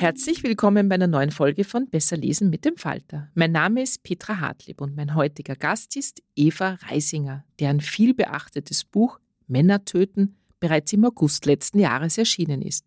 [0.00, 3.32] Herzlich willkommen bei einer neuen Folge von Besser lesen mit dem Falter.
[3.34, 8.84] Mein Name ist Petra Hartlieb und mein heutiger Gast ist Eva Reisinger, deren viel beachtetes
[8.84, 9.18] Buch
[9.48, 12.84] Männer töten bereits im August letzten Jahres erschienen ist.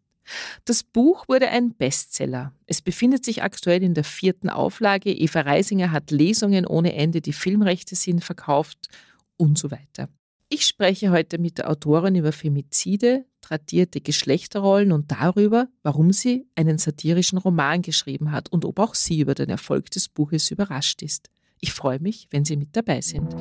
[0.63, 2.53] Das Buch wurde ein Bestseller.
[2.65, 5.11] Es befindet sich aktuell in der vierten Auflage.
[5.11, 8.87] Eva Reisinger hat Lesungen ohne Ende, die Filmrechte sind verkauft
[9.35, 10.07] und so weiter.
[10.53, 16.77] Ich spreche heute mit der Autorin über Femizide, tradierte Geschlechterrollen und darüber, warum sie einen
[16.77, 21.29] satirischen Roman geschrieben hat und ob auch sie über den Erfolg des Buches überrascht ist.
[21.61, 23.33] Ich freue mich, wenn Sie mit dabei sind.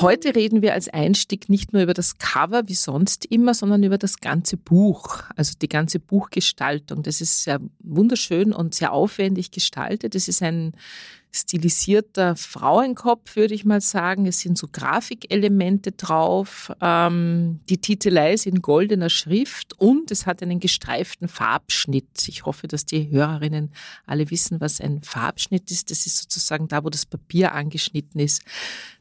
[0.00, 3.96] Heute reden wir als Einstieg nicht nur über das Cover wie sonst immer, sondern über
[3.96, 7.02] das ganze Buch, also die ganze Buchgestaltung.
[7.02, 10.14] Das ist sehr wunderschön und sehr aufwendig gestaltet.
[10.14, 10.72] Es ist ein
[11.32, 14.26] stilisierter Frauenkopf, würde ich mal sagen.
[14.26, 16.72] Es sind so Grafikelemente drauf.
[16.80, 22.28] Ähm, die Titelei ist in goldener Schrift und es hat einen gestreiften Farbschnitt.
[22.28, 23.72] Ich hoffe, dass die Hörerinnen
[24.06, 25.90] alle wissen, was ein Farbschnitt ist.
[25.90, 28.42] Das ist sozusagen da, wo das Papier angeschnitten ist.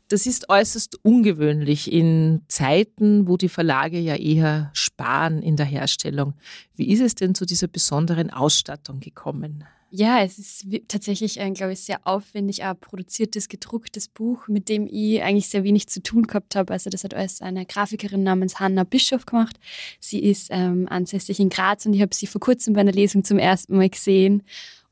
[0.07, 6.35] Das ist äußerst ungewöhnlich in Zeiten, wo die Verlage ja eher sparen in der Herstellung.
[6.75, 9.63] Wie ist es denn zu dieser besonderen Ausstattung gekommen?
[9.97, 15.23] Ja, es ist tatsächlich ein, glaube ich, sehr aufwendig produziertes, gedrucktes Buch, mit dem ich
[15.23, 16.73] eigentlich sehr wenig zu tun gehabt habe.
[16.73, 19.57] Also das hat alles eine Grafikerin namens Hanna Bischof gemacht.
[20.01, 23.23] Sie ist ähm, ansässig in Graz und ich habe sie vor kurzem bei einer Lesung
[23.23, 24.43] zum ersten Mal gesehen.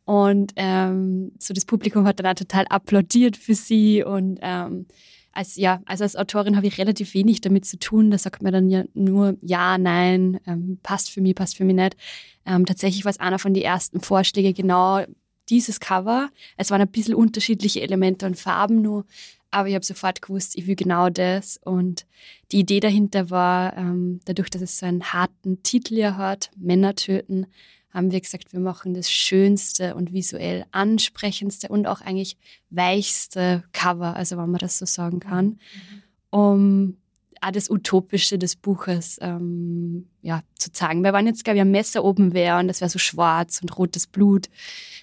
[0.05, 4.03] Und ähm, so das Publikum hat dann auch total applaudiert für sie.
[4.03, 4.85] Und ähm,
[5.31, 8.11] als, ja, also als Autorin habe ich relativ wenig damit zu tun.
[8.11, 11.75] Da sagt man dann ja nur ja, nein, ähm, passt für mich, passt für mich
[11.75, 11.95] nicht.
[12.45, 15.03] Ähm, tatsächlich war es einer von den ersten Vorschläge genau
[15.49, 16.29] dieses Cover.
[16.57, 19.05] Es waren ein bisschen unterschiedliche Elemente und Farben nur,
[19.51, 21.59] aber ich habe sofort gewusst, ich will genau das.
[21.63, 22.05] Und
[22.51, 26.95] die Idee dahinter war, ähm, dadurch, dass es so einen harten Titel ja hat, Männer
[26.95, 27.47] töten,
[27.93, 32.37] haben wir gesagt, wir machen das schönste und visuell ansprechendste und auch eigentlich
[32.71, 35.59] weichste Cover, also wenn man das so sagen kann, mhm.
[36.31, 36.97] um
[37.41, 41.03] auch das Utopische des Buches ähm, ja, zu zeigen.
[41.03, 43.77] Wir waren jetzt, glaube ich, ein Messer oben wäre und das wäre so schwarz und
[43.77, 44.49] rotes Blut,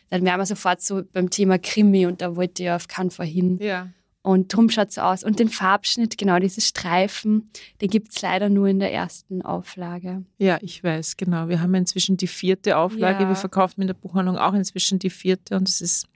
[0.09, 3.27] dann wären wir sofort so beim Thema Krimi und da wollte ich auf keinen Fall
[3.27, 3.59] hin.
[3.61, 3.89] Ja.
[4.23, 5.25] Und drum schaut es aus.
[5.25, 7.51] Und den Farbschnitt, genau diese Streifen,
[7.81, 10.25] den gibt es leider nur in der ersten Auflage.
[10.39, 11.49] Ja, ich weiß, genau.
[11.49, 13.23] Wir haben inzwischen die vierte Auflage.
[13.23, 13.29] Ja.
[13.29, 16.07] Wir verkaufen in der Buchhandlung auch inzwischen die vierte und es ist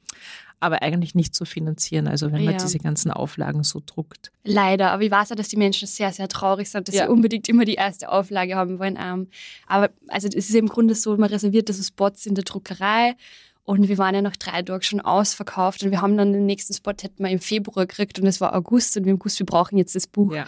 [0.60, 2.58] aber eigentlich nicht zu finanzieren, also wenn man ja.
[2.58, 4.32] diese ganzen Auflagen so druckt.
[4.44, 7.04] Leider, aber ich weiß auch, dass die Menschen sehr, sehr traurig sind, dass ja.
[7.04, 8.98] sie unbedingt immer die erste Auflage haben wollen.
[8.98, 9.28] Ähm,
[9.66, 13.14] aber also es ist im Grunde so, man reserviert so Spots in der Druckerei
[13.64, 16.74] und wir waren ja nach drei Tagen schon ausverkauft und wir haben dann den nächsten
[16.74, 19.46] Spot hätten wir im Februar gekriegt und es war August und wir haben gewusst, wir
[19.46, 20.34] brauchen jetzt das Buch.
[20.34, 20.46] Ja.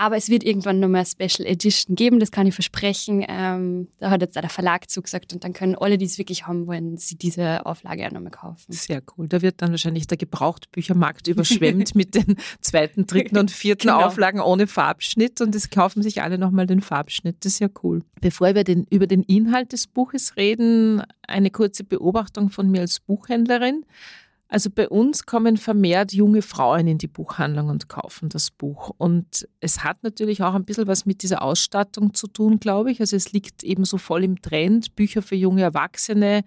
[0.00, 3.24] Aber es wird irgendwann nochmal eine Special Edition geben, das kann ich versprechen.
[3.28, 6.46] Ähm, da hat jetzt auch der Verlag zugesagt und dann können alle, die es wirklich
[6.46, 8.70] haben wollen, sie diese Auflage auch nochmal kaufen.
[8.72, 9.26] Sehr cool.
[9.26, 14.02] Da wird dann wahrscheinlich der Gebrauchtbüchermarkt überschwemmt mit den zweiten, dritten und vierten genau.
[14.02, 17.44] Auflagen ohne Farbschnitt und es kaufen sich alle nochmal den Farbschnitt.
[17.44, 18.04] Das ist ja cool.
[18.20, 23.00] Bevor wir den, über den Inhalt des Buches reden, eine kurze Beobachtung von mir als
[23.00, 23.84] Buchhändlerin.
[24.50, 28.90] Also bei uns kommen vermehrt junge Frauen in die Buchhandlung und kaufen das Buch.
[28.96, 33.00] Und es hat natürlich auch ein bisschen was mit dieser Ausstattung zu tun, glaube ich.
[33.00, 36.44] Also es liegt eben so voll im Trend, Bücher für junge Erwachsene,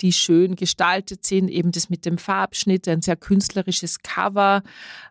[0.00, 4.62] die schön gestaltet sind, eben das mit dem Farbschnitt, ein sehr künstlerisches Cover.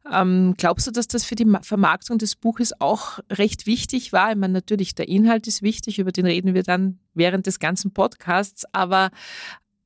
[0.09, 4.31] Ähm, glaubst du, dass das für die Vermarktung des Buches auch recht wichtig war?
[4.31, 7.91] Ich meine, natürlich, der Inhalt ist wichtig, über den reden wir dann während des ganzen
[7.91, 9.11] Podcasts, aber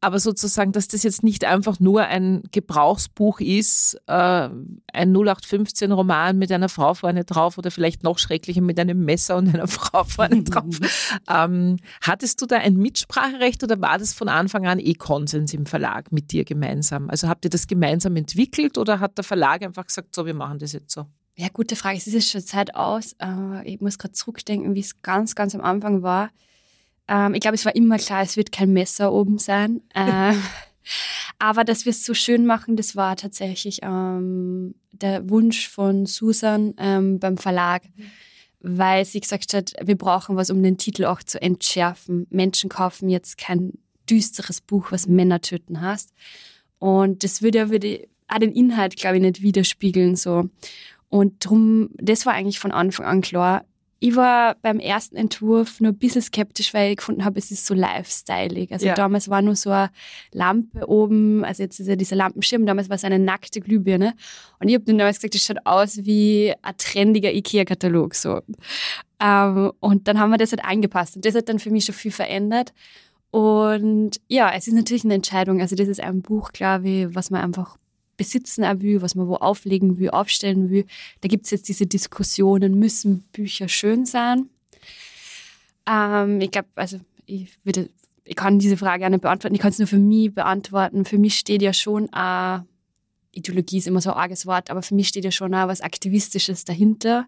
[0.04, 6.52] aber sozusagen, dass das jetzt nicht einfach nur ein Gebrauchsbuch ist, äh, ein 0815-Roman mit
[6.52, 10.44] einer Frau vorne drauf oder vielleicht noch schrecklicher mit einem Messer und einer Frau vorne
[10.44, 10.80] drauf.
[11.30, 15.66] ähm, hattest du da ein Mitspracherecht oder war das von Anfang an eh Konsens im
[15.66, 17.10] Verlag mit dir gemeinsam?
[17.10, 20.60] Also habt ihr das gemeinsam entwickelt oder hat der Verlag einfach gesagt, so, wir machen
[20.60, 21.06] das jetzt so?
[21.36, 21.98] Ja, gute Frage.
[21.98, 23.16] Es ist jetzt schon Zeit aus.
[23.20, 26.30] Äh, ich muss gerade zurückdenken, wie es ganz, ganz am Anfang war.
[27.08, 29.82] Ähm, ich glaube, es war immer klar, es wird kein Messer oben sein.
[29.96, 30.34] Äh,
[31.40, 36.74] aber dass wir es so schön machen, das war tatsächlich ähm, der Wunsch von Susan
[36.78, 38.04] ähm, beim Verlag, mhm.
[38.60, 42.28] weil sie gesagt hat, wir brauchen was, um den Titel auch zu entschärfen.
[42.30, 43.74] Menschen kaufen jetzt kein
[44.10, 46.14] düsteres Buch, was Männer töten hast.
[46.80, 50.16] Und das würde ja würde auch den Inhalt, glaube ich, nicht widerspiegeln.
[50.16, 50.50] So.
[51.10, 53.66] Und drum, das war eigentlich von Anfang an klar,
[54.04, 57.66] ich war beim ersten Entwurf nur ein bisschen skeptisch, weil ich gefunden habe, es ist
[57.66, 58.74] so lifestyleig.
[58.74, 58.96] Also ja.
[58.96, 59.92] damals war nur so eine
[60.34, 64.14] Lampe oben, also jetzt ist ja dieser Lampenschirm, damals war es eine nackte Glühbirne.
[64.60, 68.14] Und ich habe dann damals gesagt, das schaut aus wie ein trendiger IKEA-Katalog.
[68.14, 68.42] So.
[69.22, 71.16] Ähm, und dann haben wir das halt angepasst.
[71.16, 72.74] Und das hat dann für mich schon viel verändert.
[73.32, 75.62] Und ja, es ist natürlich eine Entscheidung.
[75.62, 77.78] Also das ist ein Buch, glaube ich, was man einfach
[78.18, 80.86] besitzen will, was man wo auflegen will, aufstellen will.
[81.22, 84.50] Da gibt es jetzt diese Diskussionen, müssen Bücher schön sein?
[85.88, 87.90] Ähm, ich glaube, also ich, würde,
[88.24, 89.56] ich kann diese Frage gerne beantworten.
[89.56, 91.06] Ich kann es nur für mich beantworten.
[91.06, 92.62] Für mich steht ja schon auch,
[93.32, 95.82] Ideologie ist immer so ein arges Wort, aber für mich steht ja schon auch was
[95.82, 97.28] Aktivistisches dahinter.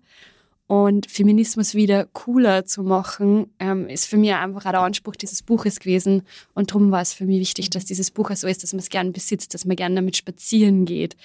[0.68, 5.44] Und Feminismus wieder cooler zu machen, ähm, ist für mich einfach auch der Anspruch dieses
[5.44, 6.24] Buches gewesen.
[6.56, 8.90] Und darum war es für mich wichtig, dass dieses Buch so ist, dass man es
[8.90, 11.16] gerne besitzt, dass man gerne damit spazieren geht.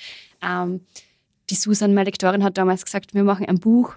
[0.42, 0.81] Ähm,
[1.48, 3.94] die Susan, meine Lektorin, hat damals gesagt, wir machen ein Buch,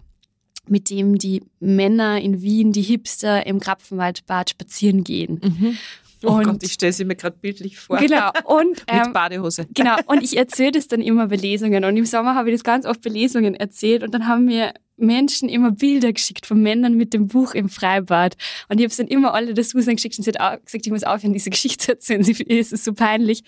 [0.68, 5.42] mit dem die Männer in Wien, die Hipster im Krapfenwaldbad spazieren gehen.
[5.44, 5.78] Mhm.
[6.24, 7.98] Oh und, Gott, ich stelle sie mir gerade bildlich vor.
[7.98, 8.32] Genau.
[8.46, 9.68] Und, ähm, Mit Badehose.
[9.74, 9.96] Genau.
[10.06, 11.84] Und ich erzähle das dann immer bei Lesungen.
[11.84, 14.04] Und im Sommer habe ich das ganz oft bei Lesungen erzählt.
[14.04, 18.36] Und dann haben mir Menschen immer Bilder geschickt von Männern mit dem Buch im Freibad.
[18.70, 20.86] Und ich habe es dann immer alle das Susan geschickt und sie hat auch gesagt,
[20.86, 22.24] ich muss aufhören, diese Geschichte zu erzählen.
[22.24, 23.44] Sie, es ist so peinlich.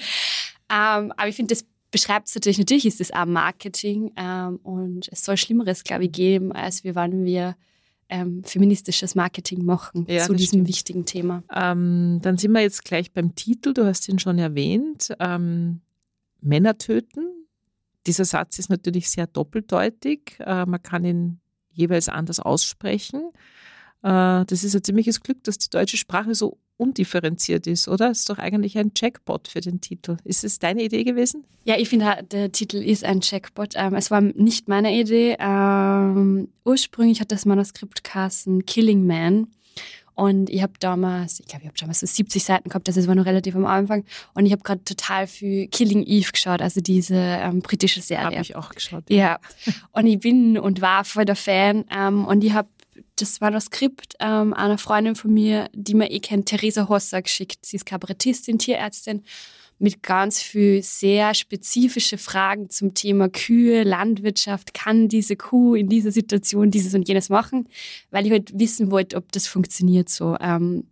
[0.70, 4.12] Ähm, aber ich finde, das beschreibt es natürlich, natürlich ist es auch Marketing.
[4.18, 7.56] Ähm, und es soll Schlimmeres, glaube ich, geben, als wir, wann wir
[8.10, 10.68] ähm, feministisches Marketing machen ja, zu diesem stimmt.
[10.68, 11.44] wichtigen Thema.
[11.54, 13.74] Ähm, dann sind wir jetzt gleich beim Titel.
[13.74, 15.14] Du hast ihn schon erwähnt.
[15.20, 15.82] Ähm,
[16.42, 17.26] Männer töten.
[18.06, 20.38] Dieser Satz ist natürlich sehr doppeldeutig.
[20.40, 21.40] Äh, man kann ihn
[21.72, 23.32] jeweils anders aussprechen.
[24.04, 28.12] Äh, das ist ein ziemliches Glück, dass die deutsche Sprache so undifferenziert ist, oder?
[28.12, 30.18] Ist doch eigentlich ein Jackpot für den Titel.
[30.24, 31.46] Ist es deine Idee gewesen?
[31.64, 33.74] Ja, ich finde, der Titel ist ein Jackpot.
[33.76, 35.36] Ähm, es war nicht meine Idee.
[35.40, 39.48] Ähm, ursprünglich hat das Manuskript Carson Killing Man.
[40.16, 43.16] Und ich habe damals, ich glaube, ich habe damals so 70 Seiten gehabt, das war
[43.16, 44.06] noch relativ am Anfang.
[44.34, 48.26] Und ich habe gerade total für Killing Eve geschaut, also diese ähm, britische Serie.
[48.26, 49.04] Habe ich auch geschaut.
[49.10, 49.18] Ja.
[49.18, 49.40] ja.
[49.92, 51.84] Und ich bin und war voll der Fan.
[51.94, 52.70] Ähm, und ich habe
[53.16, 57.66] das Manuskript ähm, einer Freundin von mir, die man eh kennt, Theresa Hosser, geschickt.
[57.66, 59.24] Sie ist Kabarettistin, Tierärztin
[59.78, 64.74] mit ganz viel sehr spezifische Fragen zum Thema Kühe, Landwirtschaft.
[64.74, 67.68] Kann diese Kuh in dieser Situation dieses und jenes machen?
[68.10, 70.38] Weil ich halt wissen wollte, ob das funktioniert so.
[70.40, 70.86] Ähm,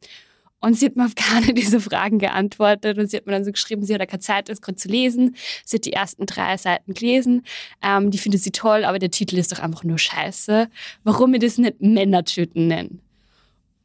[0.63, 3.51] und sie hat mir auf keine dieser Fragen geantwortet und sie hat mir dann so
[3.51, 5.36] geschrieben, sie hat keine Zeit, das gerade zu lesen.
[5.65, 7.43] Sie hat die ersten drei Seiten gelesen.
[7.82, 10.70] Ähm, die findet sie toll, aber der Titel ist doch einfach nur scheiße.
[11.03, 13.01] Warum wir das nicht Männer töten nennen?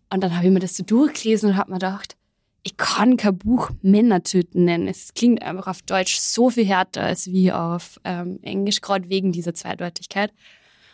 [0.08, 2.16] Und dann habe ich mir das so durchgelesen und habe mir gedacht,
[2.62, 4.86] ich kann kein Buch Männer töten nennen.
[4.86, 9.32] Es klingt einfach auf Deutsch so viel härter als wie auf ähm, Englisch, gerade wegen
[9.32, 10.30] dieser Zweideutigkeit.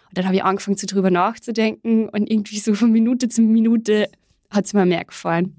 [0.08, 4.08] Und dann habe ich angefangen, so drüber nachzudenken und irgendwie so von Minute zu Minute
[4.54, 5.56] hat es mir mehr gefallen.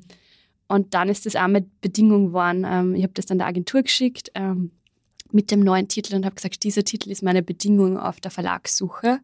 [0.68, 2.66] Und dann ist das auch mit Bedingung geworden.
[2.68, 4.72] Ähm, ich habe das dann der Agentur geschickt ähm,
[5.32, 9.20] mit dem neuen Titel und habe gesagt, dieser Titel ist meine Bedingung auf der Verlagssuche.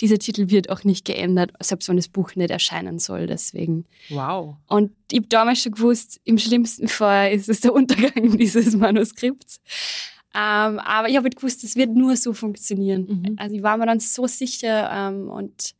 [0.00, 3.26] Dieser Titel wird auch nicht geändert, selbst wenn das Buch nicht erscheinen soll.
[3.26, 3.86] Deswegen.
[4.10, 4.56] Wow.
[4.66, 9.60] Und ich habe damals schon gewusst, im schlimmsten Fall ist es der Untergang dieses Manuskripts.
[10.34, 13.06] Ähm, aber ich habe halt gewusst, es wird nur so funktionieren.
[13.06, 13.36] Mhm.
[13.38, 15.74] Also ich war mir dann so sicher ähm, und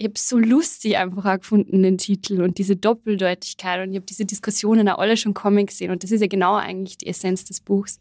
[0.00, 3.82] ich habe so lustig einfach auch gefunden, den Titel und diese Doppeldeutigkeit.
[3.82, 5.90] Und ich habe diese Diskussionen auch alle schon kommen gesehen.
[5.90, 8.00] Und das ist ja genau eigentlich die Essenz des Buchs.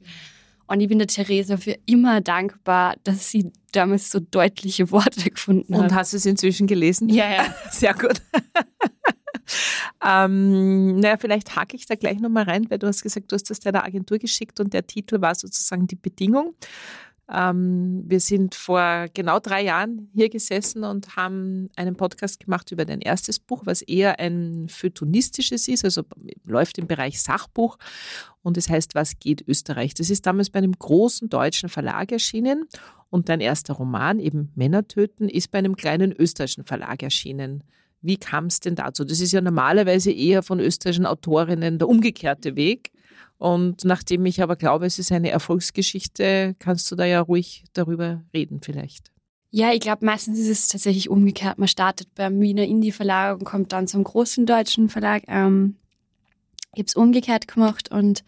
[0.66, 5.76] Und ich bin der Theresa für immer dankbar, dass sie damals so deutliche Worte gefunden
[5.76, 5.82] hat.
[5.82, 7.10] Und hast du es inzwischen gelesen?
[7.10, 7.54] Ja, ja.
[7.70, 8.22] Sehr gut.
[10.06, 13.50] ähm, naja, vielleicht hake ich da gleich nochmal rein, weil du hast gesagt, du hast
[13.50, 16.54] das deiner Agentur geschickt und der Titel war sozusagen die Bedingung.
[17.32, 22.86] Ähm, wir sind vor genau drei Jahren hier gesessen und haben einen Podcast gemacht über
[22.86, 26.04] dein erstes Buch, was eher ein feuilletonistisches ist, also
[26.46, 27.78] läuft im Bereich Sachbuch
[28.42, 29.94] und es heißt Was geht Österreich?
[29.94, 32.66] Das ist damals bei einem großen deutschen Verlag erschienen
[33.10, 37.64] und dein erster Roman, eben Männer töten, ist bei einem kleinen österreichischen Verlag erschienen.
[38.02, 39.04] Wie kam es denn dazu?
[39.04, 42.92] Das ist ja normalerweise eher von österreichischen Autorinnen der umgekehrte Weg.
[43.40, 48.22] Und nachdem ich aber glaube, es ist eine Erfolgsgeschichte, kannst du da ja ruhig darüber
[48.34, 49.12] reden vielleicht.
[49.50, 51.58] Ja, ich glaube, meistens ist es tatsächlich umgekehrt.
[51.58, 55.24] Man startet beim Wiener Indie-Verlag und kommt dann zum großen deutschen Verlag.
[55.28, 55.78] Ähm,
[56.74, 58.24] ich habe es umgekehrt gemacht und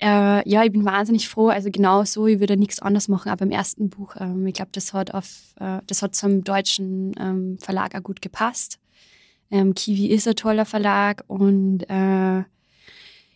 [0.00, 1.48] äh, ja, ich bin wahnsinnig froh.
[1.48, 4.70] Also genau so, ich würde nichts anderes machen, aber im ersten Buch, ähm, ich glaube,
[4.72, 8.78] das hat äh, das hat zum deutschen ähm, Verlag auch gut gepasst.
[9.50, 12.44] Ähm, Kiwi ist ein toller Verlag und äh,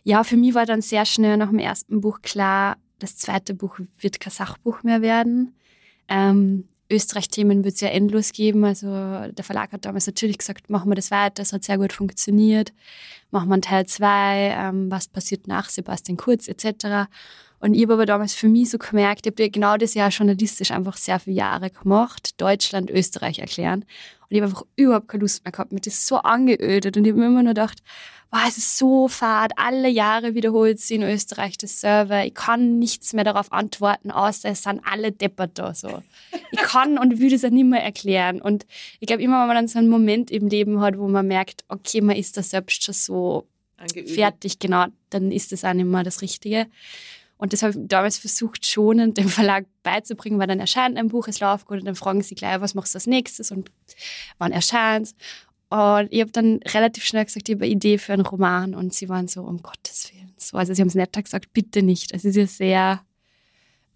[0.07, 3.77] ja, für mich war dann sehr schnell nach dem ersten Buch klar, das zweite Buch
[3.99, 5.53] wird kein Sachbuch mehr werden.
[6.07, 8.63] Ähm, Österreich-Themen wird es ja endlos geben.
[8.63, 11.91] Also der Verlag hat damals natürlich gesagt, machen wir das weiter, es hat sehr gut
[11.91, 12.71] funktioniert.
[13.31, 17.09] Machen wir einen Teil 2, ähm, was passiert nach Sebastian Kurz etc.
[17.59, 20.71] Und ich habe aber damals für mich so gemerkt, ich habe genau das ja journalistisch
[20.71, 23.81] einfach sehr viele Jahre gemacht, Deutschland, Österreich erklären.
[23.81, 26.95] Und ich habe einfach überhaupt keine Lust mehr gehabt, mir das so angeödet.
[26.95, 27.83] Und ich habe mir immer nur gedacht,
[28.31, 32.25] wow, es ist so fad, alle Jahre wiederholt sie in Österreich das Server.
[32.25, 36.03] Ich kann nichts mehr darauf antworten, außer es sind alle deppert da so.
[36.51, 38.41] Ich kann und will das auch nicht mehr erklären.
[38.41, 38.65] Und
[38.99, 41.63] ich glaube, immer wenn man dann so einen Moment im Leben hat, wo man merkt,
[41.69, 44.09] okay, man ist da selbst schon so Angeübt.
[44.09, 46.67] fertig, genau, dann ist das auch nicht mehr das Richtige.
[47.37, 51.27] Und das habe ich damals versucht, schonend dem Verlag beizubringen, weil dann erscheint ein Buch,
[51.27, 53.71] es läuft gut und dann fragen sie gleich, was machst du als nächstes und
[54.39, 55.13] wann erscheint
[55.69, 58.73] und ich habe dann relativ schnell gesagt, ich habe eine Idee für einen Roman.
[58.73, 60.33] Und sie waren so, um Gottes Willen.
[60.37, 62.13] So, also sie haben es nicht gesagt, bitte nicht.
[62.13, 63.01] Es ist ja sehr,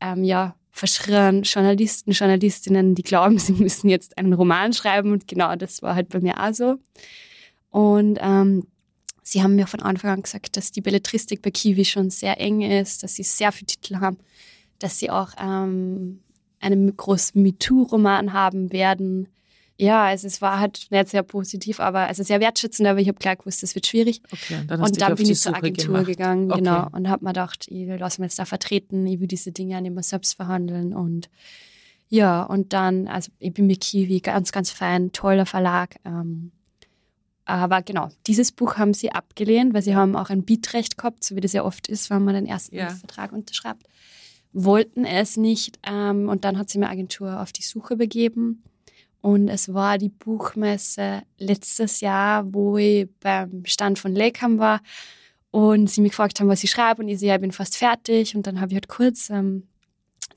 [0.01, 5.13] ähm, ja, verschrien Journalisten, Journalistinnen, die glauben, sie müssen jetzt einen Roman schreiben.
[5.13, 6.75] Und genau das war halt bei mir auch so.
[7.69, 8.67] Und ähm,
[9.23, 12.61] sie haben mir von Anfang an gesagt, dass die Belletristik bei Kiwi schon sehr eng
[12.61, 14.17] ist, dass sie sehr viele Titel haben,
[14.79, 16.19] dass sie auch ähm,
[16.59, 19.29] einen großen MeToo-Roman haben werden
[19.77, 23.17] ja, also es war halt nicht sehr positiv, aber also sehr wertschätzend, aber ich habe
[23.17, 24.21] klar gewusst, das wird schwierig.
[24.31, 26.05] Okay, und dann, und dann bin ich zur Agentur gemacht.
[26.05, 26.59] gegangen, okay.
[26.59, 29.81] genau, und habe mir gedacht, ich lasse mich jetzt da vertreten, ich will diese Dinge
[29.81, 31.29] nicht mehr selbst verhandeln und
[32.09, 35.95] ja, und dann, also ich bin mit Kiwi, ganz, ganz fein, toller Verlag.
[36.03, 36.51] Ähm,
[37.45, 41.37] aber genau, dieses Buch haben sie abgelehnt, weil sie haben auch ein Bietrecht gehabt, so
[41.37, 42.89] wie das ja oft ist, wenn man den ersten ja.
[42.89, 43.87] Vertrag unterschreibt.
[44.51, 48.61] Wollten es nicht ähm, und dann hat sie mir Agentur auf die Suche begeben
[49.21, 54.81] und es war die Buchmesse letztes Jahr, wo ich beim Stand von Lakeham war
[55.51, 57.03] und sie mich gefragt haben, was ich schreibe.
[57.03, 58.35] Und ich so, ja, ich bin fast fertig.
[58.35, 59.67] Und dann habe ich halt kurz ähm,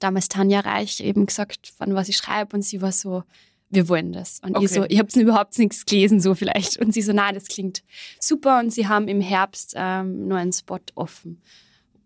[0.01, 2.55] damals Tanja Reich eben gesagt, wann was ich schreibe.
[2.57, 3.23] Und sie war so,
[3.71, 4.41] wir wollen das.
[4.41, 4.67] Und okay.
[4.67, 6.77] ich so, ich habe es überhaupt nichts gelesen, so vielleicht.
[6.77, 7.83] Und sie so, na, das klingt
[8.21, 8.59] super.
[8.59, 11.41] Und sie haben im Herbst ähm, nur einen Spot offen.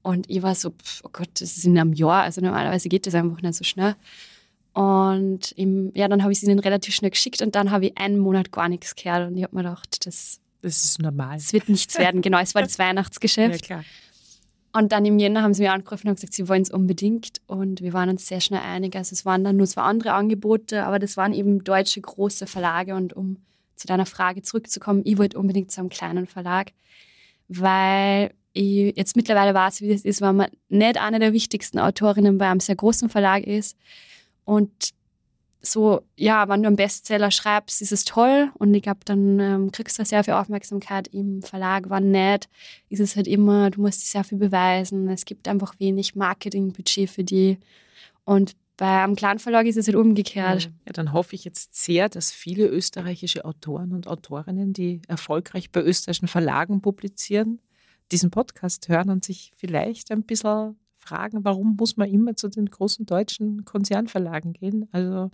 [0.02, 2.22] Und ich war so, pff, oh Gott, das ist in einem Jahr.
[2.22, 3.96] Also normalerweise geht das einfach nicht so schnell.
[4.78, 7.98] Und im, ja, dann habe ich sie ihnen relativ schnell geschickt und dann habe ich
[7.98, 11.36] einen Monat gar nichts gehört und ich habe mir gedacht, das, das ist normal.
[11.36, 12.22] Es wird nichts werden.
[12.22, 13.70] Genau, es war das Weihnachtsgeschäft.
[13.70, 13.82] Ja.
[14.72, 17.40] Und dann im Jänner haben sie mir angerufen und gesagt, sie wollen es unbedingt.
[17.48, 18.94] Und wir waren uns sehr schnell einig.
[18.94, 22.94] Also es waren dann nur zwei andere Angebote, aber das waren eben deutsche große Verlage.
[22.94, 23.38] Und um
[23.74, 26.70] zu deiner Frage zurückzukommen, ich wollte unbedingt zu einem kleinen Verlag,
[27.48, 32.38] weil ich jetzt mittlerweile weiß, wie das ist, wenn man nicht eine der wichtigsten Autorinnen
[32.38, 33.76] bei einem sehr großen Verlag ist
[34.48, 34.94] und
[35.60, 39.72] so, ja, wenn du einen Bestseller schreibst, ist es toll und ich glaube, dann ähm,
[39.72, 41.90] kriegst du sehr viel Aufmerksamkeit im Verlag.
[41.90, 42.48] Wenn nicht,
[42.88, 45.06] ist es halt immer, du musst dich sehr viel beweisen.
[45.10, 47.58] Es gibt einfach wenig Marketingbudget für die.
[48.24, 50.70] Und bei einem kleinen Verlag ist es halt umgekehrt.
[50.86, 55.82] Ja, dann hoffe ich jetzt sehr, dass viele österreichische Autoren und Autorinnen, die erfolgreich bei
[55.82, 57.60] österreichischen Verlagen publizieren,
[58.12, 62.66] diesen Podcast hören und sich vielleicht ein bisschen fragen, warum muss man immer zu den
[62.66, 64.88] großen deutschen Konzernverlagen gehen?
[64.92, 65.30] Also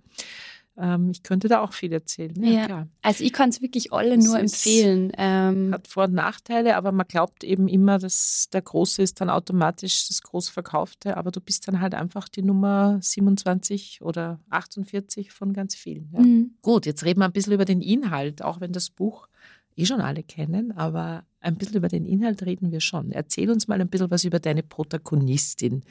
[0.77, 2.35] ähm, ich könnte da auch viel erzählen.
[2.43, 2.89] Ja, ja.
[3.03, 5.13] Also ich kann es wirklich alle nur empfehlen.
[5.17, 9.31] Ähm, hat Vor- und Nachteile, aber man glaubt eben immer, dass der Große ist dann
[9.31, 15.53] automatisch das Großverkaufte, aber du bist dann halt einfach die Nummer 27 oder 48 von
[15.53, 16.11] ganz vielen.
[16.13, 16.21] Ja.
[16.21, 16.57] Mhm.
[16.61, 19.29] Gut, jetzt reden wir ein bisschen über den Inhalt, auch wenn das Buch
[19.77, 23.13] eh schon alle kennen, aber ein bisschen über den Inhalt reden wir schon.
[23.13, 25.83] Erzähl uns mal ein bisschen was über deine Protagonistin,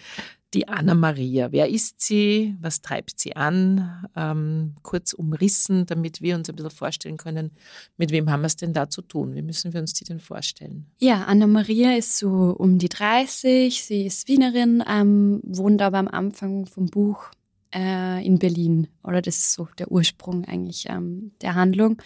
[0.53, 1.51] die Anna Maria.
[1.51, 2.55] Wer ist sie?
[2.59, 4.07] Was treibt sie an?
[4.15, 7.51] Ähm, kurz umrissen, damit wir uns ein bisschen vorstellen können,
[7.97, 9.35] mit wem haben wir es denn da zu tun?
[9.35, 10.87] Wie müssen wir uns die denn vorstellen?
[10.99, 13.83] Ja, Anna Maria ist so um die 30.
[13.83, 17.31] Sie ist Wienerin, ähm, wohnt aber am Anfang vom Buch
[17.73, 18.87] äh, in Berlin.
[19.03, 22.01] Oder das ist so der Ursprung eigentlich ähm, der Handlung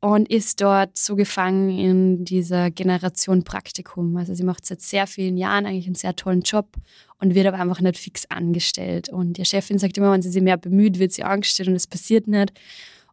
[0.00, 4.16] und ist dort so gefangen in dieser Generation Praktikum.
[4.16, 6.76] Also sie macht seit sehr vielen Jahren eigentlich einen sehr tollen Job
[7.18, 9.10] und wird aber einfach nicht fix angestellt.
[9.10, 11.86] Und die Chefin sagt immer, wenn sie sich mehr bemüht, wird sie angestellt und es
[11.86, 12.52] passiert nicht.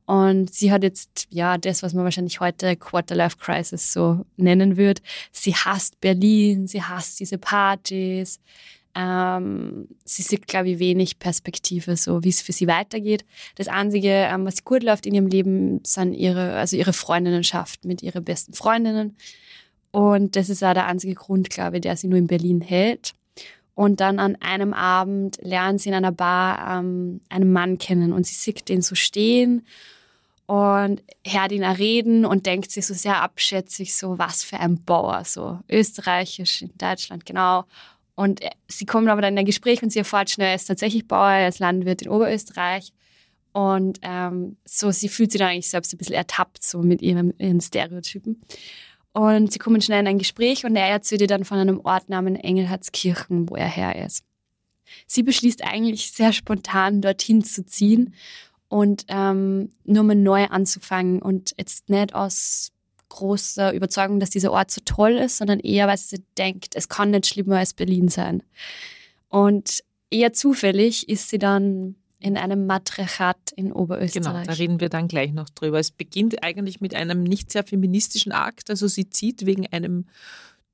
[0.06, 5.01] Und sie hat jetzt, ja, das, was man wahrscheinlich heute Quarterlife Crisis so nennen wird.
[5.34, 8.39] Sie hasst Berlin, sie hasst diese Partys,
[8.97, 13.25] ähm, sie sieht, glaube ich, wenig Perspektive, so wie es für sie weitergeht.
[13.55, 18.01] Das Einzige, ähm, was gut läuft in ihrem Leben, sind ihre, also ihre Freundinnenschaft mit
[18.01, 19.15] ihren besten Freundinnen.
[19.91, 23.13] Und das ist auch der einzige Grund, glaube ich, der sie nur in Berlin hält.
[23.75, 28.25] Und dann an einem Abend lernen sie in einer Bar ähm, einen Mann kennen und
[28.25, 29.63] sie sieht den so stehen
[30.47, 35.23] und hört ihn reden und denkt sich so sehr abschätzig, so was für ein Bauer,
[35.25, 37.65] so österreichisch in Deutschland, genau.
[38.17, 41.07] Und sie kommen aber dann in ein Gespräch und sie erfahrt schnell, er ist tatsächlich
[41.07, 42.91] Bauer, er ist Landwirt in Oberösterreich.
[43.53, 47.38] Und ähm, so, sie fühlt sich dann eigentlich selbst ein bisschen ertappt, so mit ihren,
[47.38, 48.41] ihren Stereotypen.
[49.13, 52.09] Und sie kommen schnell in ein Gespräch und er erzählt ihr dann von einem Ort
[52.09, 54.24] namens Engelhardskirchen, wo er her ist.
[55.05, 58.15] Sie beschließt eigentlich sehr spontan, dorthin zu ziehen
[58.67, 62.71] und ähm, nur mal neu anzufangen und jetzt nicht aus
[63.17, 67.12] großer Überzeugung, dass dieser Ort so toll ist, sondern eher, weil sie denkt, es kann
[67.12, 68.43] nicht schlimmer als Berlin sein.
[69.29, 74.33] Und eher zufällig ist sie dann in einem Matriarchat in Oberösterreich.
[74.33, 75.79] Genau, da reden wir dann gleich noch drüber.
[75.79, 78.69] Es beginnt eigentlich mit einem nicht sehr feministischen Akt.
[78.69, 80.05] Also sie zieht wegen einem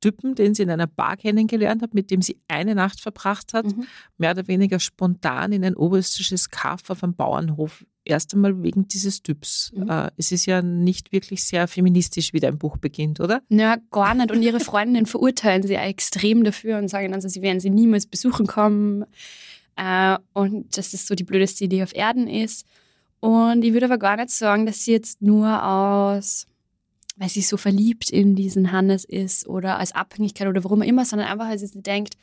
[0.03, 3.65] Typen, den sie in einer Bar kennengelernt hat, mit dem sie eine Nacht verbracht hat,
[3.65, 3.86] mhm.
[4.17, 9.24] mehr oder weniger spontan in ein oberösterreichisches Kaff auf einem Bauernhof erst einmal wegen dieses
[9.24, 9.71] Typs.
[9.73, 9.89] Mhm.
[9.89, 13.41] Äh, es ist ja nicht wirklich sehr feministisch, wie dein Buch beginnt, oder?
[13.47, 14.30] Ja, gar nicht.
[14.32, 18.45] Und ihre Freundinnen verurteilen sie extrem dafür und sagen also, sie werden sie niemals besuchen
[18.45, 19.06] kommen
[19.77, 22.67] äh, und dass das so die blödeste Idee auf Erden ist.
[23.21, 26.45] Und ich würde aber gar nicht sagen, dass sie jetzt nur aus,
[27.15, 31.06] weil sie so verliebt in diesen Hannes ist oder als Abhängigkeit oder warum auch immer,
[31.06, 32.15] sondern einfach, weil sie denkt,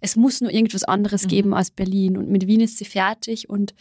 [0.00, 1.28] es muss nur irgendwas anderes mhm.
[1.28, 2.16] geben als Berlin.
[2.16, 3.74] Und mit Wien ist sie fertig und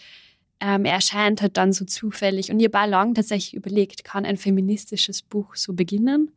[0.59, 2.51] ähm, er erscheint halt dann so zufällig.
[2.51, 6.31] Und ihr lang tatsächlich überlegt, kann ein feministisches Buch so beginnen?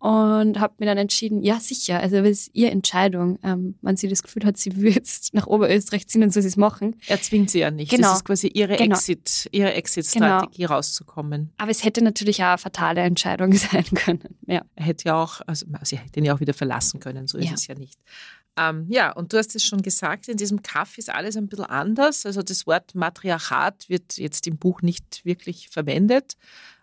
[0.00, 3.38] Und habe mir dann entschieden, ja sicher, also das ist ihre Entscheidung.
[3.42, 6.48] Ähm, wenn sie das Gefühl hat, sie will jetzt nach Oberösterreich ziehen, dann soll sie
[6.48, 6.96] es machen.
[7.06, 7.90] Er zwingt sie ja nicht.
[7.90, 8.08] Genau.
[8.08, 8.96] Das ist quasi ihre genau.
[8.96, 10.72] Exit, ihre Exit-Strategie genau.
[10.72, 11.52] rauszukommen.
[11.58, 14.38] Aber es hätte natürlich auch eine fatale Entscheidung sein können.
[14.46, 14.62] Ja.
[14.74, 17.48] Er hätte ja auch, also sie hätte ihn ja auch wieder verlassen können, so ist
[17.48, 17.52] ja.
[17.52, 17.98] es ja nicht.
[18.56, 21.66] Ähm, ja, und du hast es schon gesagt, in diesem Kaff ist alles ein bisschen
[21.66, 22.24] anders.
[22.24, 26.36] Also das Wort Matriarchat wird jetzt im Buch nicht wirklich verwendet.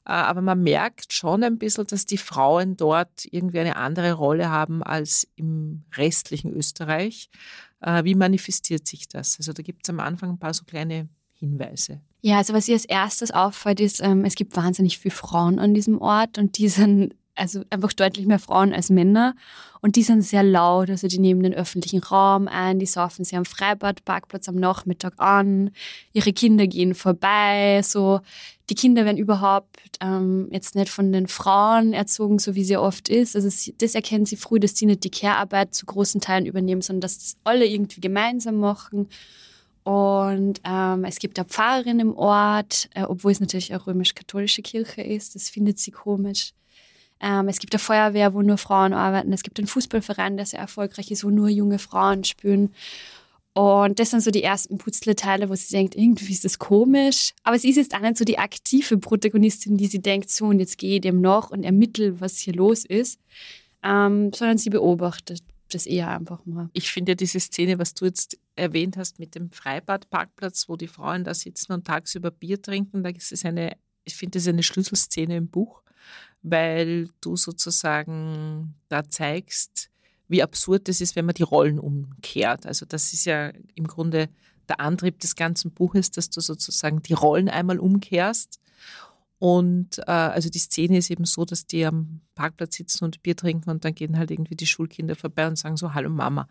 [0.07, 4.49] Äh, aber man merkt schon ein bisschen, dass die Frauen dort irgendwie eine andere Rolle
[4.49, 7.29] haben als im restlichen Österreich.
[7.81, 9.35] Äh, wie manifestiert sich das?
[9.37, 11.99] Also da gibt es am Anfang ein paar so kleine Hinweise.
[12.21, 15.73] Ja, also was ihr als erstes auffällt, ist, ähm, es gibt wahnsinnig viele Frauen an
[15.73, 19.35] diesem Ort und die sind also einfach deutlich mehr Frauen als Männer.
[19.81, 23.35] Und die sind sehr laut, also die nehmen den öffentlichen Raum ein, die saufen sie
[23.35, 25.71] am Freibadparkplatz am Nachmittag an,
[26.13, 28.21] ihre Kinder gehen vorbei, so.
[28.69, 33.07] Die Kinder werden überhaupt ähm, jetzt nicht von den Frauen erzogen, so wie sie oft
[33.07, 33.33] ist.
[33.33, 33.47] Also
[33.77, 37.17] das erkennen sie früh, dass die nicht die Care-Arbeit zu großen Teilen übernehmen, sondern dass
[37.17, 39.07] das alle irgendwie gemeinsam machen.
[39.87, 45.01] Und ähm, es gibt eine Pfarrerin im Ort, äh, obwohl es natürlich eine römisch-katholische Kirche
[45.01, 45.33] ist.
[45.33, 46.51] Das findet sie komisch.
[47.19, 49.33] Ähm, es gibt eine Feuerwehr, wo nur Frauen arbeiten.
[49.33, 52.73] Es gibt einen Fußballverein, der sehr erfolgreich ist, wo nur junge Frauen spielen.
[53.53, 57.33] Und das sind so die ersten Putzleteile, wo sie denkt, irgendwie ist das komisch.
[57.43, 60.59] Aber sie ist jetzt auch nicht so die aktive Protagonistin, die sie denkt, so und
[60.59, 63.19] jetzt gehe ich dem noch und ermittle, was hier los ist,
[63.83, 66.69] ähm, sondern sie beobachtet das eher einfach mal.
[66.73, 71.23] Ich finde diese Szene, was du jetzt erwähnt hast mit dem Freibadparkplatz, wo die Frauen
[71.23, 75.35] da sitzen und tagsüber Bier trinken, da ist es eine, ich finde das eine Schlüsselszene
[75.35, 75.81] im Buch
[76.41, 79.89] weil du sozusagen da zeigst,
[80.27, 82.65] wie absurd es ist, wenn man die Rollen umkehrt.
[82.65, 84.29] Also das ist ja im Grunde
[84.67, 88.59] der Antrieb des ganzen Buches, dass du sozusagen die Rollen einmal umkehrst.
[89.39, 93.35] Und äh, also die Szene ist eben so, dass die am Parkplatz sitzen und Bier
[93.35, 96.47] trinken und dann gehen halt irgendwie die Schulkinder vorbei und sagen so, hallo Mama.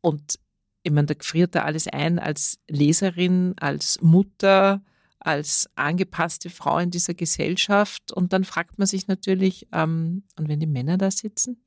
[0.00, 0.38] Und
[0.84, 4.82] ich meine, da friert da alles ein als Leserin, als Mutter,
[5.20, 8.12] als angepasste Frau in dieser Gesellschaft.
[8.12, 11.60] Und dann fragt man sich natürlich, ähm, und wenn die Männer da sitzen,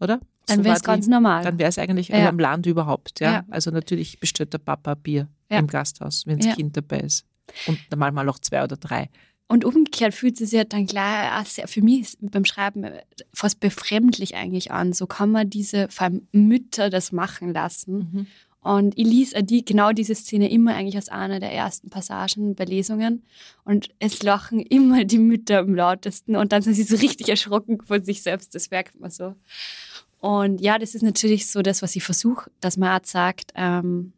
[0.00, 0.20] oder?
[0.46, 1.42] Dann So wäre es ganz normal.
[1.42, 2.28] Dann wäre es eigentlich Ja.
[2.28, 3.20] am Land überhaupt.
[3.20, 3.32] Ja?
[3.32, 3.44] Ja.
[3.50, 5.58] Also natürlich bestellt der Papa Bier Ja.
[5.58, 6.54] im Gasthaus, wenn das.
[6.56, 7.24] Kind dabei ist.
[7.66, 9.08] Und manchmal auch zwei oder drei.
[9.48, 12.84] Und umgekehrt fühlt es sich ja dann gleich auch sehr, für mich ist beim Schreiben
[13.32, 14.92] fast befremdlich eigentlich an.
[14.92, 15.88] So kann man diese,
[16.32, 18.26] Mütter, das machen lassen.
[18.66, 22.56] Und ich lese auch die, genau diese Szene immer eigentlich als einer der ersten Passagen
[22.56, 23.22] bei Lesungen.
[23.64, 26.34] Und es lachen immer die Mütter am lautesten.
[26.34, 28.56] Und dann sind sie so richtig erschrocken von sich selbst.
[28.56, 29.36] Das merkt man so.
[30.18, 34.14] Und ja, das ist natürlich so das, was ich versuche, dass man auch sagt, ähm,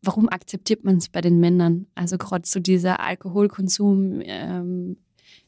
[0.00, 1.84] warum akzeptiert man es bei den Männern?
[1.94, 4.96] Also gerade so dieser Alkoholkonsum ähm,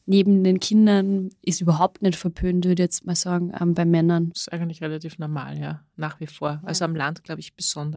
[0.05, 4.29] neben den Kindern ist überhaupt nicht verpönt, würde ich jetzt mal sagen, ähm, bei Männern.
[4.35, 6.61] Das ist eigentlich relativ normal, ja, nach wie vor.
[6.65, 7.97] Also am Land, glaube ich, besonders.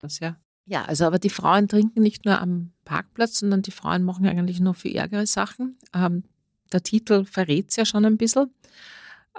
[0.00, 0.36] Das, ja.
[0.66, 4.60] ja, also aber die Frauen trinken nicht nur am Parkplatz, sondern die Frauen machen eigentlich
[4.60, 5.78] nur für ärgere Sachen.
[5.94, 6.24] Ähm,
[6.72, 8.50] der Titel verrät es ja schon ein bisschen.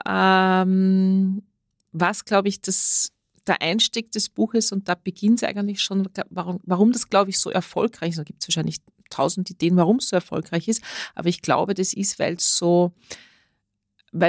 [0.06, 1.43] Ähm,
[1.91, 3.12] was, glaube ich, das,
[3.46, 7.39] der Einstieg des Buches, und da beginnt es eigentlich schon, warum, warum das, glaube ich,
[7.39, 8.20] so erfolgreich ist.
[8.20, 8.78] Da gibt es wahrscheinlich
[9.10, 10.84] tausend Ideen, warum es so erfolgreich ist.
[11.15, 12.93] Aber ich glaube, das ist, weil es so,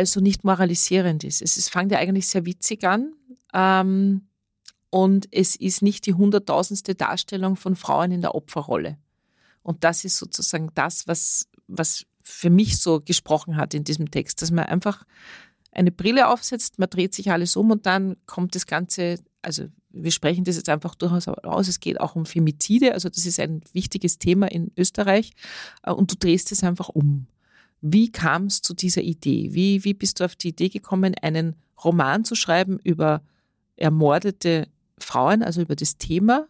[0.04, 1.42] so nicht moralisierend ist.
[1.42, 3.12] Es, es fängt ja eigentlich sehr witzig an.
[3.52, 4.27] Ähm,
[4.90, 8.98] und es ist nicht die hunderttausendste Darstellung von Frauen in der Opferrolle.
[9.62, 14.40] Und das ist sozusagen das, was, was für mich so gesprochen hat in diesem Text,
[14.40, 15.04] dass man einfach
[15.72, 20.10] eine Brille aufsetzt, man dreht sich alles um und dann kommt das Ganze, also wir
[20.10, 23.62] sprechen das jetzt einfach durchaus aus, es geht auch um Femizide, also das ist ein
[23.72, 25.32] wichtiges Thema in Österreich
[25.82, 27.26] äh, und du drehst es einfach um.
[27.80, 29.50] Wie kam es zu dieser Idee?
[29.52, 33.22] Wie, wie bist du auf die Idee gekommen, einen Roman zu schreiben über
[33.76, 34.68] ermordete
[35.04, 36.46] Frauen, also über das Thema,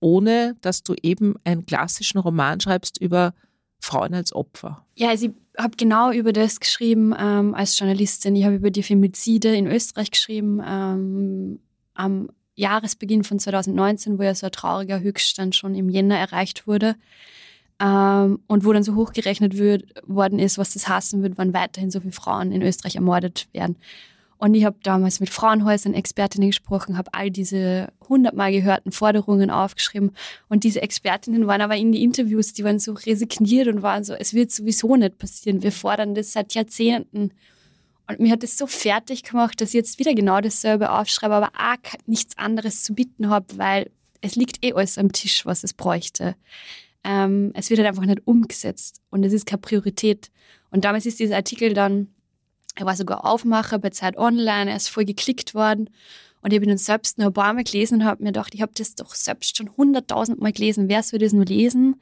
[0.00, 3.34] ohne dass du eben einen klassischen Roman schreibst über
[3.78, 4.84] Frauen als Opfer?
[4.94, 8.36] Ja, also ich habe genau über das geschrieben ähm, als Journalistin.
[8.36, 11.60] Ich habe über die Femizide in Österreich geschrieben ähm,
[11.94, 16.96] am Jahresbeginn von 2019, wo ja so ein trauriger Höchststand schon im Jänner erreicht wurde.
[17.80, 21.90] Ähm, und wo dann so hochgerechnet wird, worden ist, was das heißen wird, wann weiterhin
[21.90, 23.76] so viele Frauen in Österreich ermordet werden.
[24.42, 30.10] Und ich habe damals mit Frauenhäusern, Expertinnen gesprochen, habe all diese hundertmal gehörten Forderungen aufgeschrieben.
[30.48, 34.14] Und diese Expertinnen waren aber in die Interviews, die waren so resigniert und waren so,
[34.14, 35.62] es wird sowieso nicht passieren.
[35.62, 37.30] Wir fordern das seit Jahrzehnten.
[38.08, 41.52] Und mir hat das so fertig gemacht, dass ich jetzt wieder genau dasselbe aufschreibe, aber
[41.56, 45.72] auch nichts anderes zu bieten habe, weil es liegt eh alles am Tisch, was es
[45.72, 46.34] bräuchte.
[47.04, 50.32] Ähm, es wird halt einfach nicht umgesetzt und es ist keine Priorität.
[50.72, 52.08] Und damals ist dieser Artikel dann
[52.74, 55.90] er war sogar Aufmacher bei Zeit Online, er ist voll geklickt worden.
[56.42, 58.62] Und ich habe ihn selbst noch ein paar Mal gelesen und habe mir gedacht, ich
[58.62, 60.88] habe das doch selbst schon hunderttausend Mal gelesen.
[60.88, 62.00] Wer soll das nur lesen?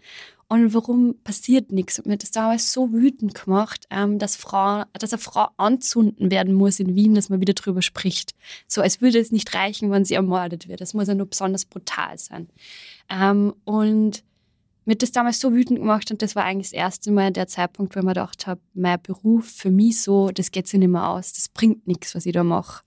[0.48, 1.98] Und warum passiert nichts?
[1.98, 6.30] Und mir hat das damals so wütend gemacht, ähm, dass, Frau, dass eine Frau anzünden
[6.30, 8.34] werden muss in Wien, dass man wieder drüber spricht.
[8.66, 10.80] So als würde es nicht reichen, wenn sie ermordet wird.
[10.80, 12.48] Das muss ja nur besonders brutal sein.
[13.08, 14.24] Ähm, und
[14.84, 17.94] mir das damals so wütend gemacht und das war eigentlich das erste Mal der Zeitpunkt,
[17.94, 21.08] wo ich mir gedacht habe, mein Beruf für mich so, das geht sich nicht mehr
[21.08, 22.82] aus, das bringt nichts, was ich da mache.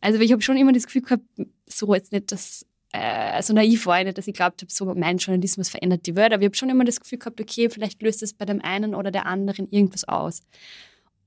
[0.00, 1.24] Also ich habe schon immer das Gefühl gehabt,
[1.66, 4.86] so jetzt nicht, dass äh, so naiv war ich nicht, dass ich glaubt habe, so
[4.94, 8.02] mein Journalismus verändert die Welt, aber ich habe schon immer das Gefühl gehabt, okay, vielleicht
[8.02, 10.40] löst es bei dem einen oder der anderen irgendwas aus.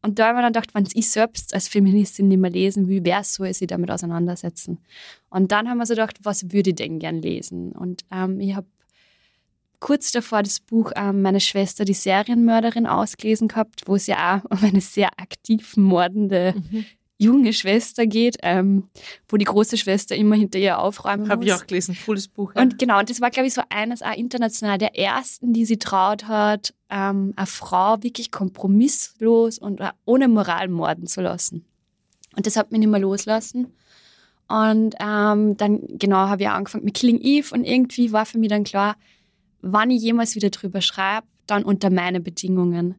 [0.01, 2.87] Und da habe ich mir dann gedacht, wenn ich selbst als Feministin nicht mehr lesen
[2.87, 4.79] will, wer soll sich damit auseinandersetzen?
[5.29, 7.71] Und dann haben wir so gedacht, was würde ich denn gern lesen?
[7.73, 8.65] Und ähm, ich habe
[9.81, 14.49] kurz davor das Buch ähm, Meine Schwester, die Serienmörderin, ausgelesen gehabt, wo es ja auch
[14.57, 16.85] um eine sehr aktiv mordende Mhm.
[17.17, 18.89] junge Schwester geht, ähm,
[19.27, 21.45] wo die große Schwester immer hinter ihr aufräumen Habe muss.
[21.47, 22.53] ich auch gelesen, cooles Buch.
[22.55, 22.61] Ja.
[22.61, 25.77] Und genau, und das war, glaube ich, so eines auch international der ersten, die sie
[25.77, 31.65] traut hat, ähm, eine Frau wirklich kompromisslos und ohne Moral morden zu lassen.
[32.35, 33.67] Und das hat mich nicht mehr loslassen.
[34.47, 38.37] Und ähm, dann, genau, habe ich auch angefangen mit Killing Eve und irgendwie war für
[38.37, 38.95] mich dann klar,
[39.61, 42.95] wann ich jemals wieder drüber schreibe, dann unter meine Bedingungen.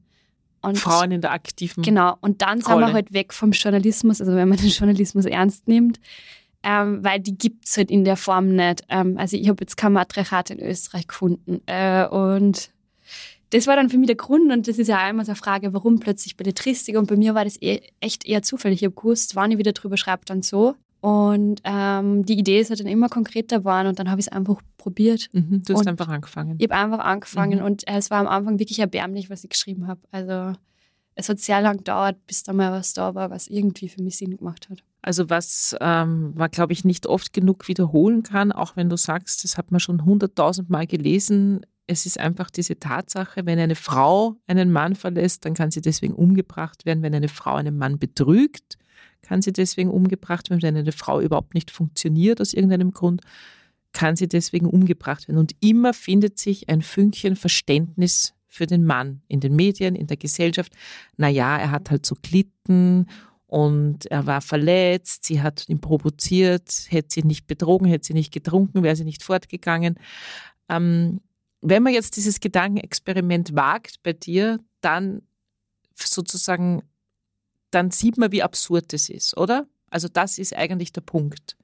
[0.60, 2.92] Und Frauen in der aktiven Genau, und dann sind wir Rolle.
[2.92, 5.98] halt weg vom Journalismus, also wenn man den Journalismus ernst nimmt,
[6.62, 8.84] ähm, weil die gibt es halt in der Form nicht.
[8.88, 11.60] Ähm, also ich habe jetzt kein Matriarchat in Österreich gefunden.
[11.66, 12.70] Äh, und
[13.50, 15.36] das war dann für mich der Grund und das ist ja auch immer so eine
[15.36, 18.82] Frage, warum plötzlich Belletristik und bei mir war das eh, echt eher zufällig.
[18.82, 20.76] Ich habe gewusst, wann ich wieder drüber schreibe, dann so.
[21.02, 24.32] Und ähm, die Idee ist halt dann immer konkreter geworden und dann habe ich es
[24.32, 25.28] einfach probiert.
[25.32, 26.54] Mhm, du hast und einfach angefangen.
[26.60, 27.64] Ich habe einfach angefangen Mhm.
[27.64, 30.00] und äh, es war am Anfang wirklich erbärmlich, was ich geschrieben habe.
[30.12, 30.56] Also
[31.16, 34.16] es hat sehr lang gedauert, bis da mal was da war, was irgendwie für mich
[34.16, 34.84] Sinn gemacht hat.
[35.02, 39.42] Also was ähm, man, glaube ich, nicht oft genug wiederholen kann, auch wenn du sagst,
[39.42, 41.66] das hat man schon hunderttausend Mal gelesen.
[41.88, 46.14] Es ist einfach diese Tatsache, wenn eine Frau einen Mann verlässt, dann kann sie deswegen
[46.14, 47.02] umgebracht werden.
[47.02, 48.78] Wenn eine Frau einen Mann betrügt,
[49.22, 50.62] kann sie deswegen umgebracht werden.
[50.62, 53.22] Wenn eine Frau überhaupt nicht funktioniert aus irgendeinem Grund,
[53.92, 55.38] kann sie deswegen umgebracht werden.
[55.38, 60.16] Und immer findet sich ein Fünkchen Verständnis für den Mann in den Medien, in der
[60.16, 60.72] Gesellschaft.
[61.16, 63.06] Naja, er hat halt so glitten
[63.46, 68.32] und er war verletzt, sie hat ihn provoziert, hätte sie nicht betrogen, hätte sie nicht
[68.32, 69.96] getrunken, wäre sie nicht fortgegangen.
[70.68, 71.20] Ähm,
[71.60, 75.22] wenn man jetzt dieses Gedankenexperiment wagt bei dir, dann
[75.94, 76.82] sozusagen,
[77.72, 79.66] dann sieht man, wie absurd es ist, oder?
[79.90, 81.56] Also das ist eigentlich der Punkt.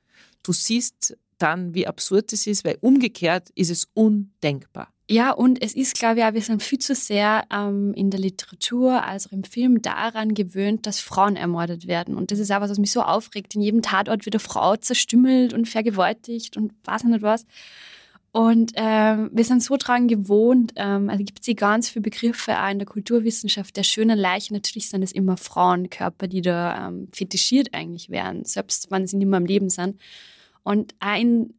[0.43, 4.89] Du siehst dann, wie absurd es ist, weil umgekehrt ist es undenkbar.
[5.11, 8.21] Ja, und es ist, glaube ich, auch, wir sind viel zu sehr ähm, in der
[8.21, 12.15] Literatur als auch im Film daran gewöhnt, dass Frauen ermordet werden.
[12.15, 13.55] Und das ist auch was, was mich so aufregt.
[13.55, 17.47] In jedem Tatort wird eine Frau zerstümmelt und vergewaltigt und weiß nicht was.
[18.31, 22.71] Und ähm, wir sind so dran gewohnt, ähm, also gibt es ganz viele Begriffe auch
[22.71, 24.53] in der Kulturwissenschaft der schönen Leiche.
[24.53, 29.29] Natürlich sind es immer Frauenkörper, die da ähm, fetischiert eigentlich werden, selbst wenn sie nicht
[29.29, 29.99] mehr am Leben sind.
[30.63, 31.55] Und auch in,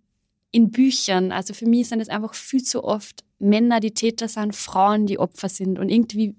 [0.52, 4.56] in Büchern, also für mich sind es einfach viel zu oft Männer, die Täter sind,
[4.56, 5.80] Frauen, die Opfer sind.
[5.80, 6.36] Und irgendwie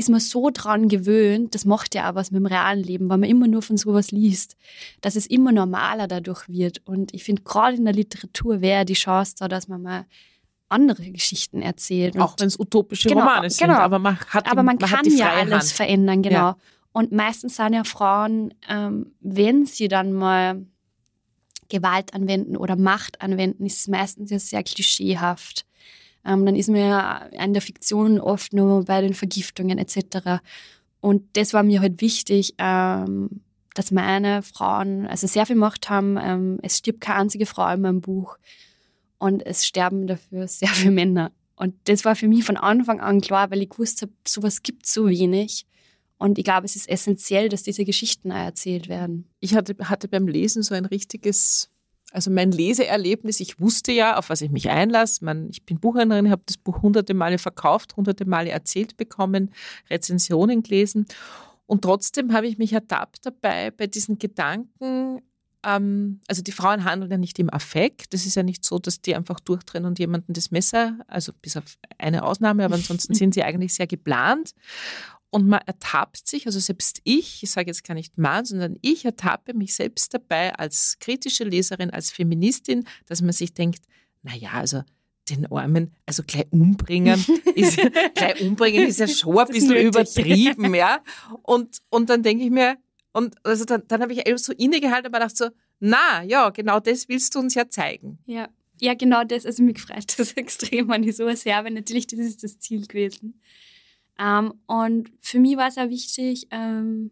[0.00, 3.18] ist man so dran gewöhnt, das macht ja auch was mit dem realen Leben, weil
[3.18, 4.56] man immer nur von sowas liest,
[5.00, 6.82] dass es immer normaler dadurch wird.
[6.86, 10.06] Und ich finde, gerade in der Literatur wäre die Chance da, dass man mal
[10.68, 12.18] andere Geschichten erzählt.
[12.18, 13.66] Auch wenn es utopische Genau, Romane sind.
[13.66, 13.78] genau.
[13.78, 15.72] Aber man hat, aber man, hat kann ja alles Hand.
[15.72, 16.36] verändern, genau.
[16.36, 16.56] Ja.
[16.92, 20.64] Und meistens sind ja Frauen, ähm, wenn sie dann mal
[21.68, 25.66] Gewalt anwenden oder Macht anwenden, ist es meistens ja sehr klischeehaft.
[26.24, 30.40] Ähm, dann ist man ja in der Fiktion oft nur bei den Vergiftungen etc.
[31.00, 33.40] Und das war mir halt wichtig, ähm,
[33.74, 36.18] dass meine Frauen also sehr viel Macht haben.
[36.20, 38.36] Ähm, es stirbt keine einzige Frau in meinem Buch
[39.18, 41.32] und es sterben dafür sehr viele Männer.
[41.56, 44.86] Und das war für mich von Anfang an klar, weil ich gewusst habe, sowas gibt
[44.86, 45.66] so wenig.
[46.16, 49.26] Und ich glaube, es ist essentiell, dass diese Geschichten erzählt werden.
[49.40, 51.70] Ich hatte, hatte beim Lesen so ein richtiges,
[52.12, 55.24] also mein Leseerlebnis, ich wusste ja, auf was ich mich einlasse.
[55.24, 59.52] Man, ich bin Buchhändlerin, habe das Buch hunderte Male verkauft, hunderte Male erzählt bekommen,
[59.88, 61.06] Rezensionen gelesen.
[61.66, 65.22] Und trotzdem habe ich mich ertappt dabei, bei diesen Gedanken,
[65.64, 68.12] ähm, also die Frauen handeln ja nicht im Affekt.
[68.12, 71.56] Das ist ja nicht so, dass die einfach durchdrehen und jemanden das Messer, also bis
[71.56, 74.54] auf eine Ausnahme, aber ansonsten sind sie eigentlich sehr geplant.
[75.30, 79.04] Und man ertappt sich, also selbst ich, ich sage jetzt gar nicht man, sondern ich
[79.04, 83.84] ertappe mich selbst dabei als kritische Leserin, als Feministin, dass man sich denkt,
[84.22, 84.82] naja, also
[85.28, 87.76] den Armen, also gleich umbringen, ist,
[88.14, 91.00] gleich umbringen ist ja schon ein bisschen übertrieben, ja.
[91.42, 92.76] Und, und dann denke ich mir,
[93.12, 96.50] und also dann, dann habe ich eben so innegehalten und mir gedacht so, na, ja,
[96.50, 98.18] genau das willst du uns ja zeigen.
[98.26, 98.48] Ja.
[98.82, 99.44] Ja, genau das.
[99.44, 102.86] Also mich gefreut das extrem an die sowas her, weil natürlich das ist das Ziel
[102.86, 103.40] gewesen.
[104.20, 107.10] Ähm, und für mich war es auch wichtig, ähm,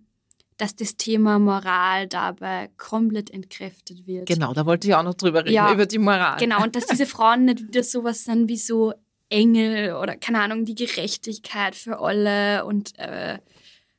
[0.58, 4.26] dass das Thema Moral dabei komplett entkräftet wird.
[4.26, 6.36] Genau, da wollte ich auch noch drüber reden, Ja, über die Moral.
[6.38, 8.92] Genau, und dass diese Frauen nicht wieder sowas sind wie so
[9.30, 13.38] Engel oder keine Ahnung, die Gerechtigkeit für alle und äh,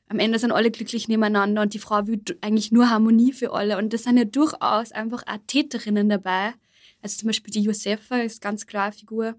[0.08, 3.78] am Ende sind alle glücklich nebeneinander und die Frau will eigentlich nur Harmonie für alle.
[3.78, 6.52] Und das sind ja durchaus einfach auch Täterinnen dabei.
[7.00, 9.36] Also zum Beispiel die Josefa ist ganz klar eine Figur.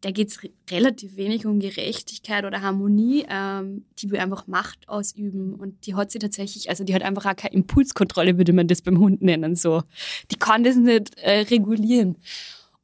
[0.00, 3.24] Da geht es re relativ wenig um Gerechtigkeit oder Harmonie.
[3.28, 7.24] Ähm, die will einfach Macht ausüben und die hat sie tatsächlich, also die hat einfach
[7.26, 9.56] auch keine Impulskontrolle, würde man das beim Hund nennen.
[9.56, 9.82] So.
[10.30, 12.16] Die kann das nicht äh, regulieren.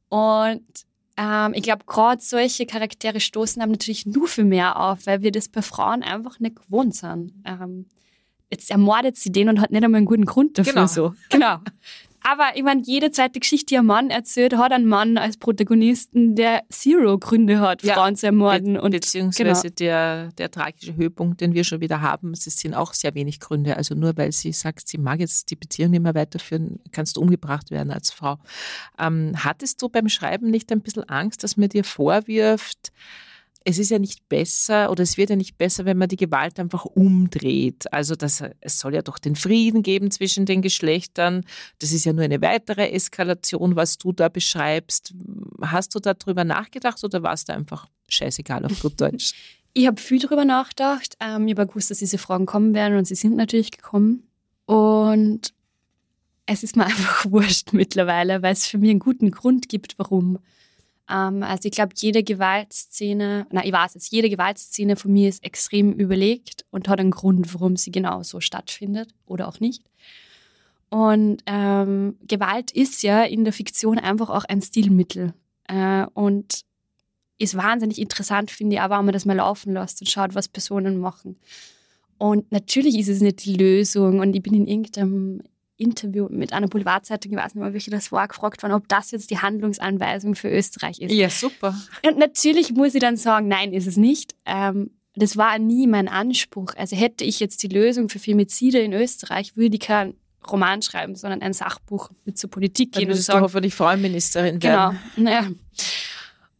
[0.08, 0.64] Und
[1.16, 5.32] ähm, ich glaube, gerade solche Charaktere stoßen einem natürlich nur viel mehr auf, weil wir
[5.32, 7.34] das bei Frauen einfach nicht gewohnt sind.
[7.44, 7.86] Ähm,
[8.50, 10.72] jetzt ermordet sie den und hat nicht einmal einen guten Grund dafür.
[10.72, 10.86] Genau.
[10.86, 11.14] So.
[11.28, 11.58] genau.
[12.22, 16.34] Aber ich meine, jede zweite Geschichte, die ein Mann erzählt, hat einen Mann als Protagonisten,
[16.34, 18.74] der Zero Gründe hat, Ja, Frauen zu ermorden.
[18.74, 19.74] Be Und beziehungsweise genau.
[19.78, 23.76] der, der tragische Höhepunkt, den wir schon wieder haben, es sind auch sehr wenig Gründe.
[23.76, 27.20] Also nur weil sie sagt, sie mag jetzt die Beziehung nicht mehr weiterführen, kannst du
[27.22, 28.38] umgebracht werden als Frau.
[28.98, 32.92] Ähm, hattest du beim Schreiben nicht ein bisschen Angst, dass man dir vorwirft,
[33.64, 36.58] es ist ja nicht besser oder es wird ja nicht besser, wenn man die Gewalt
[36.58, 37.92] einfach umdreht.
[37.92, 41.44] Also das, es soll ja doch den Frieden geben zwischen den Geschlechtern.
[41.78, 45.12] Das ist ja nur eine weitere Eskalation, was du da beschreibst.
[45.60, 49.34] Hast du darüber nachgedacht oder war es da einfach scheißegal auf gut Deutsch?
[49.74, 51.16] ich habe viel darüber nachgedacht.
[51.20, 54.24] Ähm, ich habe gewusst, dass diese Fragen kommen werden und sie sind natürlich gekommen.
[54.66, 55.52] Und
[56.46, 60.38] es ist mir einfach wurscht mittlerweile, weil es für mich einen guten Grund gibt, warum.
[61.10, 65.44] Ähm, also ich glaube, jede Gewaltszene, na ich weiß es, jede Gewaltszene von mir ist
[65.44, 69.82] extrem überlegt und hat einen Grund, warum sie genau so stattfindet oder auch nicht.
[70.90, 75.34] Und ähm, Gewalt ist ja in der Fiktion einfach auch ein Stilmittel.
[75.68, 76.62] Äh, und
[77.38, 80.48] ist wahnsinnig interessant, finde ich, aber wenn man das mal laufen lässt und schaut, was
[80.48, 81.36] Personen machen.
[82.18, 84.20] Und natürlich ist es nicht die Lösung.
[84.20, 85.42] Und ich bin in irgendeinem
[85.80, 89.10] Interview mit einer Boulevardzeitung, ich weiß nicht mehr, welche das war, gefragt worden, ob das
[89.10, 91.12] jetzt die Handlungsanweisung für Österreich ist.
[91.12, 91.74] Ja, super.
[92.06, 94.34] Und natürlich muss ich dann sagen, nein, ist es nicht.
[94.44, 96.74] Ähm, das war nie mein Anspruch.
[96.76, 100.14] Also hätte ich jetzt die Lösung für Femizide in Österreich, würde ich keinen
[100.48, 103.08] Roman schreiben, sondern ein Sachbuch mit zur Politik gehen.
[103.08, 104.74] Dann und sagen, du hoffentlich Frauenministerin genau.
[104.74, 104.98] werden.
[105.16, 105.48] Genau, naja.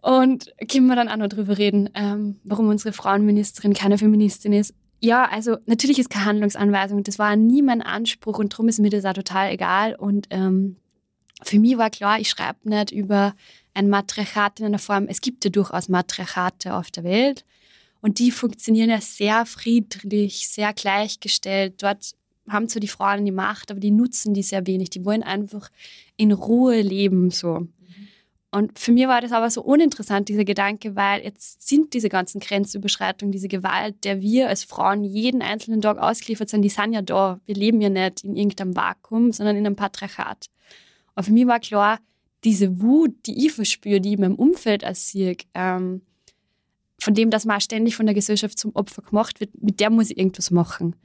[0.03, 4.75] Und können wir dann auch noch drüber reden, ähm, warum unsere Frauenministerin keine Feministin ist.
[5.01, 7.03] Ja, also natürlich ist keine Handlungsanweisung.
[7.03, 9.95] Das war nie mein Anspruch und darum ist mir das auch total egal.
[9.95, 10.77] Und ähm,
[11.43, 13.35] für mich war klar, ich schreibe nicht über
[13.73, 15.07] ein Matriarchat in einer Form.
[15.09, 17.47] Es gibt ja durchaus Matriarchate auf der Welt
[18.03, 21.83] und die funktionieren ja sehr friedlich, sehr gleichgestellt.
[21.83, 22.15] Dort
[22.49, 24.91] haben zwar die Frauen die Macht, aber die nutzen die sehr wenig.
[24.91, 25.71] Die wollen einfach
[26.17, 27.69] in Ruhe leben so.
[28.53, 32.41] Und für mich war das aber so uninteressant, dieser Gedanke, weil jetzt sind diese ganzen
[32.41, 37.03] Grenzüberschreitungen, diese Gewalt, der wir als Frauen jeden einzelnen Tag ausgeliefert sind, die sind ja
[37.03, 37.41] da.
[37.47, 40.47] Wir leben ja nicht in irgendeinem Vakuum, sondern in einem Patriarchat.
[41.15, 42.01] Und für mich war klar,
[42.43, 45.15] diese Wut, die ich verspüre, die ich in meinem Umfeld als
[45.55, 46.03] ähm,
[46.99, 50.11] von dem, dass man ständig von der Gesellschaft zum Opfer gemacht wird, mit der muss
[50.11, 50.97] ich irgendwas machen.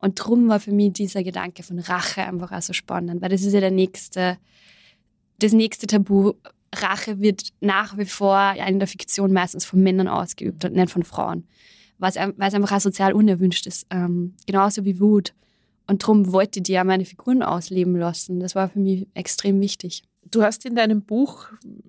[0.00, 3.42] Und darum war für mich dieser Gedanke von Rache einfach auch so spannend, weil das
[3.42, 4.38] ist ja der nächste,
[5.38, 6.34] das nächste Tabu,
[6.74, 11.02] Rache wird nach wie vor in der Fiktion meistens von Männern ausgeübt und nicht von
[11.02, 11.46] Frauen.
[11.98, 13.86] Weil es einfach auch sozial unerwünscht ist.
[13.90, 15.34] Ähm, genauso wie Wut.
[15.86, 18.40] Und darum wollte ich ja meine Figuren ausleben lassen.
[18.40, 20.04] Das war für mich extrem wichtig.
[20.30, 21.48] Du hast in deinem Buch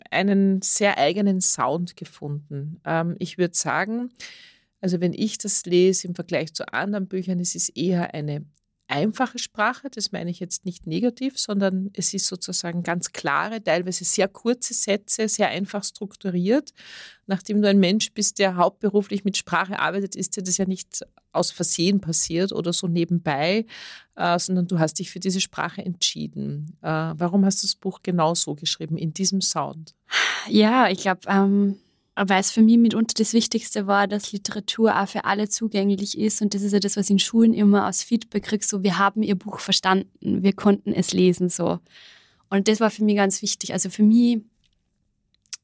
[0.09, 2.81] einen sehr eigenen Sound gefunden.
[2.83, 4.09] Ähm, ich würde sagen,
[4.81, 8.43] also wenn ich das lese im Vergleich zu anderen Büchern, es ist eher eine
[8.91, 14.03] einfache Sprache, das meine ich jetzt nicht negativ, sondern es ist sozusagen ganz klare, teilweise
[14.03, 16.73] sehr kurze Sätze, sehr einfach strukturiert.
[17.25, 21.05] Nachdem du ein Mensch bist, der hauptberuflich mit Sprache arbeitet, ist dir das ja nicht
[21.31, 23.65] aus Versehen passiert oder so nebenbei,
[24.15, 26.77] äh, sondern du hast dich für diese Sprache entschieden.
[26.81, 29.95] Äh, warum hast du das Buch genau so geschrieben, in diesem Sound?
[30.49, 31.77] Ja, ich glaube, ähm
[32.15, 36.41] weil es für mich mitunter das Wichtigste war, dass Literatur auch für alle zugänglich ist.
[36.41, 38.97] Und das ist ja das, was ich in Schulen immer aus Feedback kriege, so wir
[38.97, 41.79] haben ihr Buch verstanden, wir konnten es lesen so.
[42.49, 43.73] Und das war für mich ganz wichtig.
[43.73, 44.41] Also für mich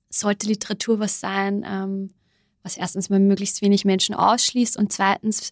[0.10, 2.12] sollte Literatur was sein, ähm,
[2.64, 5.52] was erstens mal möglichst wenig Menschen ausschließt und zweitens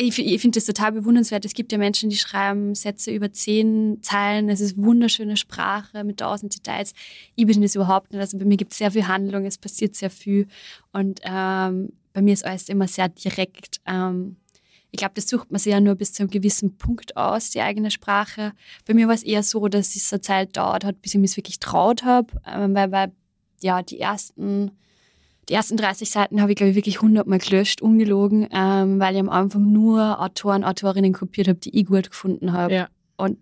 [0.00, 1.44] ich, ich finde das total bewundernswert.
[1.44, 4.48] Es gibt ja Menschen, die schreiben Sätze über zehn Zeilen.
[4.48, 6.94] Es ist wunderschöne Sprache mit tausend Details.
[7.36, 8.20] Ich bin das überhaupt nicht.
[8.20, 10.46] Also bei mir gibt es sehr viel Handlung, es passiert sehr viel.
[10.92, 13.80] Und ähm, bei mir ist alles immer sehr direkt.
[13.86, 14.36] Ähm,
[14.90, 17.60] ich glaube, das sucht man sich ja nur bis zu einem gewissen Punkt aus, die
[17.60, 18.52] eigene Sprache.
[18.86, 21.36] Bei mir war es eher so, dass es eine Zeit dauert hat, bis ich mich
[21.36, 23.12] wirklich traut habe, ähm, weil, weil
[23.60, 24.72] ja die ersten
[25.50, 29.20] die ersten 30 Seiten habe ich, glaube ich, wirklich hundertmal gelöscht, ungelogen, ähm, weil ich
[29.20, 32.72] am Anfang nur Autoren, Autorinnen kopiert habe, die ich gut gefunden habe.
[32.72, 32.88] Ja.
[33.16, 33.36] Und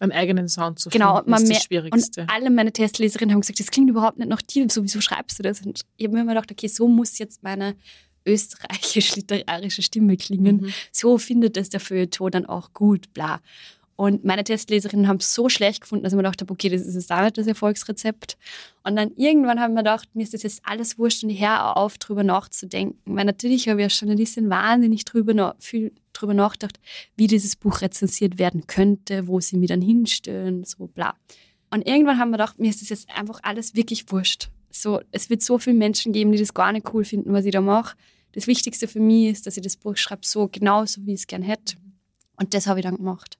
[0.00, 2.22] einen eigenen Sound zu genau, finden, ist das Schwierigste.
[2.22, 5.38] Und alle meine Testleserinnen haben gesagt, das klingt überhaupt nicht nach dir, so wieso schreibst
[5.38, 5.60] du das?
[5.60, 7.76] Und ich habe mir immer gedacht, okay, so muss jetzt meine
[8.24, 10.62] österreichisch-literarische Stimme klingen.
[10.62, 10.72] Mhm.
[10.92, 13.42] So findet es der Feuilleton dann auch gut, bla.
[14.00, 16.86] Und meine Testleserinnen haben es so schlecht gefunden, dass ich mir gedacht habe, okay, das
[16.86, 18.38] ist jetzt auch nicht das Erfolgsrezept.
[18.82, 21.76] Und dann irgendwann haben wir gedacht, mir ist das jetzt alles wurscht und ich höre
[21.76, 22.98] auf, drüber nachzudenken.
[23.04, 26.80] Weil natürlich habe ich als Journalistin wahnsinnig drüber, viel drüber nachgedacht,
[27.16, 31.14] wie dieses Buch rezensiert werden könnte, wo sie mir dann hinstellen, so bla.
[31.70, 34.48] Und irgendwann haben wir gedacht, mir ist das jetzt einfach alles wirklich wurscht.
[34.70, 37.52] So, es wird so viele Menschen geben, die das gar nicht cool finden, was ich
[37.52, 37.98] da mache.
[38.32, 41.26] Das Wichtigste für mich ist, dass ich das Buch schreibe, so genauso, wie ich es
[41.26, 41.76] gern hätte.
[42.36, 43.36] Und das habe ich dann gemacht.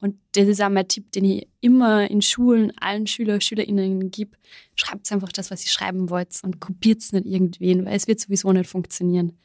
[0.00, 4.36] Und das ist auch mein Tipp, den ich immer in Schulen allen Schüler, Schülerinnen gebe.
[4.74, 8.18] Schreibt einfach das, was ihr schreiben wollt und kopiert es nicht irgendwen, weil es wird
[8.18, 9.38] sowieso nicht funktionieren.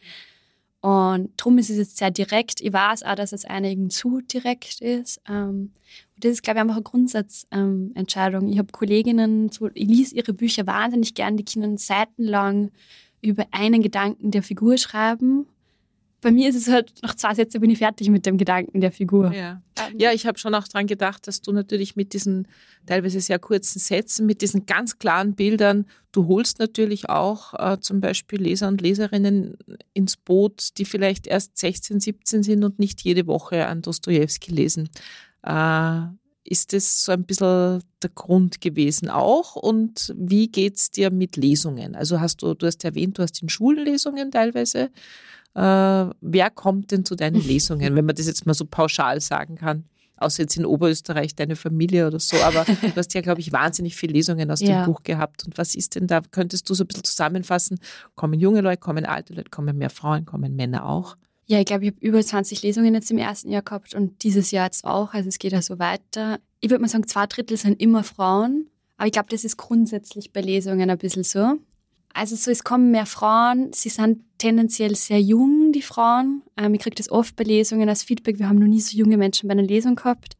[0.79, 2.61] Und darum ist es jetzt sehr direkt.
[2.61, 5.19] Ich weiß auch, dass es einigen zu direkt ist.
[5.27, 5.71] Ähm,
[6.13, 8.47] und das ist, glaube ich, einfach eine Grundsatzentscheidung.
[8.49, 12.71] Ich habe Kolleginnen, ich lese ihre Bücher wahnsinnig gern, die können seitenlang
[13.21, 15.47] über einen Gedanken der Figur schreiben
[16.25, 18.91] bei mir ist es halt, nach zwei Sätzen bin ich fertig mit dem Gedanken der
[18.91, 19.31] Figur.
[19.31, 19.61] Ja,
[19.95, 22.47] ja ich habe schon auch daran gedacht, dass du natürlich mit diesen
[22.87, 28.01] teilweise sehr kurzen Sätzen, mit diesen ganz klaren Bildern, du holst natürlich auch äh, zum
[28.01, 29.55] Beispiel Leser und Leserinnen
[29.93, 34.89] ins Boot, die vielleicht erst 16, 17 sind und nicht jede Woche an Dostoevsky lesen.
[35.43, 36.07] Äh,
[36.43, 39.55] ist das so ein bisschen der Grund gewesen auch?
[39.55, 41.93] Und wie geht es dir mit Lesungen?
[41.93, 44.89] Also hast du, du hast erwähnt, du hast in Schulen Lesungen teilweise.
[45.55, 49.55] Äh, wer kommt denn zu deinen Lesungen, wenn man das jetzt mal so pauschal sagen
[49.55, 49.85] kann?
[50.17, 53.95] Außer jetzt in Oberösterreich deine Familie oder so, aber du hast ja, glaube ich, wahnsinnig
[53.95, 54.83] viele Lesungen aus ja.
[54.83, 55.45] dem Buch gehabt.
[55.45, 56.21] Und was ist denn da?
[56.31, 57.79] Könntest du so ein bisschen zusammenfassen?
[58.15, 61.17] Kommen junge Leute, kommen alte Leute, kommen mehr Frauen, kommen Männer auch?
[61.47, 64.51] Ja, ich glaube, ich habe über 20 Lesungen jetzt im ersten Jahr gehabt und dieses
[64.51, 65.13] Jahr jetzt auch.
[65.13, 66.39] Also es geht ja so weiter.
[66.59, 68.67] Ich würde mal sagen, zwei Drittel sind immer Frauen.
[68.97, 71.59] Aber ich glaube, das ist grundsätzlich bei Lesungen ein bisschen so.
[72.17, 76.43] Also so, es kommen mehr Frauen, sie sind tendenziell sehr jung, die Frauen.
[76.55, 79.17] Ähm, ich kriege das oft bei Lesungen als Feedback, wir haben noch nie so junge
[79.17, 80.37] Menschen bei einer Lesung gehabt.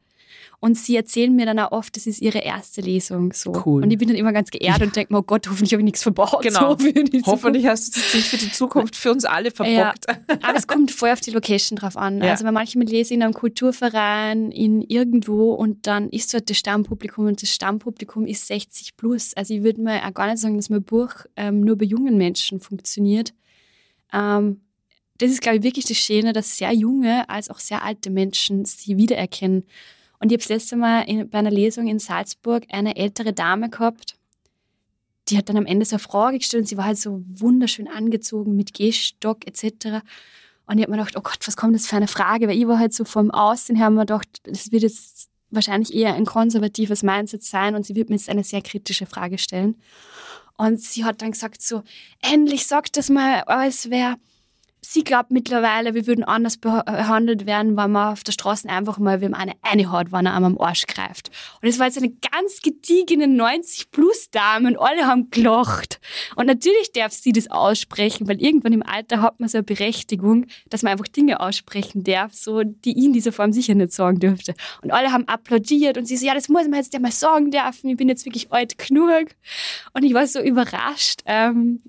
[0.60, 3.34] Und sie erzählen mir dann auch oft, das ist ihre erste Lesung.
[3.34, 3.54] So.
[3.66, 3.84] Cool.
[3.84, 5.86] Und ich bin dann immer ganz geehrt und denke mir, oh Gott, hoffentlich habe ich
[5.86, 6.42] nichts verbaut.
[6.42, 6.78] Genau.
[6.78, 10.06] So hoffentlich hast du das nicht für die Zukunft für uns alle verbockt.
[10.08, 10.38] Ja.
[10.42, 12.22] Aber es kommt voll auf die Location drauf an.
[12.22, 12.32] Ja.
[12.32, 16.58] Also bei manchen lese ich in einem Kulturverein, in irgendwo und dann ist dort das
[16.58, 19.34] Stammpublikum und das Stammpublikum ist 60 plus.
[19.36, 22.18] Also ich würde mal auch gar nicht sagen, dass mein Buch ähm, nur bei jungen
[22.18, 23.34] Menschen funktioniert.
[24.14, 24.62] Ähm,
[25.18, 28.66] das ist, glaube ich, wirklich das Schöne, dass sehr junge als auch sehr alte Menschen
[28.66, 29.64] sie wiedererkennen.
[30.20, 33.70] Und ich habe das letzte Mal in, bei einer Lesung in Salzburg eine ältere Dame
[33.70, 34.16] gehabt,
[35.28, 37.88] die hat dann am Ende so eine Frage gestellt und sie war halt so wunderschön
[37.88, 40.04] angezogen mit Gehstock etc.
[40.68, 42.48] Und ich habe mir gedacht, oh Gott, was kommt das für eine Frage?
[42.48, 46.14] Weil ich war halt so vom Aussehen her, mir gedacht, das wird jetzt wahrscheinlich eher
[46.14, 49.76] ein konservatives Mindset sein und sie wird mir jetzt eine sehr kritische Frage stellen.
[50.58, 51.84] Und sie hat dann gesagt so,
[52.22, 54.16] endlich sagt das mal, als wäre
[54.92, 59.22] sie glaubt mittlerweile, wir würden anders behandelt werden, wenn man auf der Straße einfach mal
[59.22, 61.32] wem eine eine hat, wenn er einem am Arsch greift.
[61.62, 66.00] Und es war jetzt eine ganz gediegene 90-plus-Dame und alle haben gelacht.
[66.36, 70.46] Und natürlich darf sie das aussprechen, weil irgendwann im Alter hat man so eine Berechtigung,
[70.70, 74.20] dass man einfach Dinge aussprechen darf, so, die ihn in dieser Form sicher nicht sagen
[74.20, 74.54] dürfte.
[74.82, 77.52] Und alle haben applaudiert und sie so, ja, das muss man jetzt ja mal sagen
[77.52, 79.28] dürfen, ich bin jetzt wirklich alt genug.
[79.94, 81.22] Und ich war so überrascht.
[81.26, 81.82] Ähm,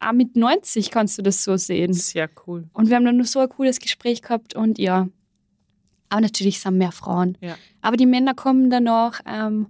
[0.00, 1.92] auch mit 90 kannst du das so sehen.
[1.92, 2.68] Sehr cool.
[2.72, 5.08] Und wir haben dann nur so ein cooles Gespräch gehabt und ja.
[6.08, 7.38] Aber natürlich sind mehr Frauen.
[7.40, 7.56] Ja.
[7.82, 9.20] Aber die Männer kommen danach.
[9.26, 9.66] Ähm,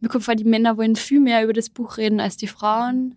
[0.00, 3.14] mir kommt vor, die Männer wollen viel mehr über das Buch reden als die Frauen.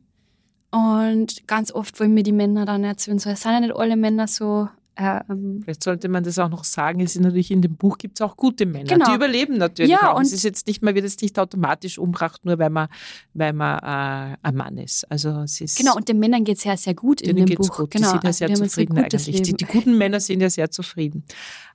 [0.71, 3.97] Und ganz oft wollen mir die Männer dann erzählen, so, es sind ja nicht alle
[3.97, 7.01] Männer so ähm, Vielleicht sollte man das auch noch sagen.
[7.01, 8.85] Es ist natürlich in dem Buch gibt es auch gute Männer.
[8.85, 9.09] Genau.
[9.09, 10.17] Die überleben natürlich ja, auch.
[10.17, 12.87] Und es ist jetzt nicht, man wird es nicht automatisch umgebracht, nur weil man,
[13.33, 15.09] weil man äh, ein Mann ist.
[15.11, 17.77] Also es ist genau, und den Männern geht es ja sehr gut in dem Buch.
[17.77, 17.91] Gut.
[17.91, 19.41] Genau, die sind ja sehr also zufrieden eigentlich.
[19.41, 21.25] Die, die, guten Männer sind ja sehr zufrieden.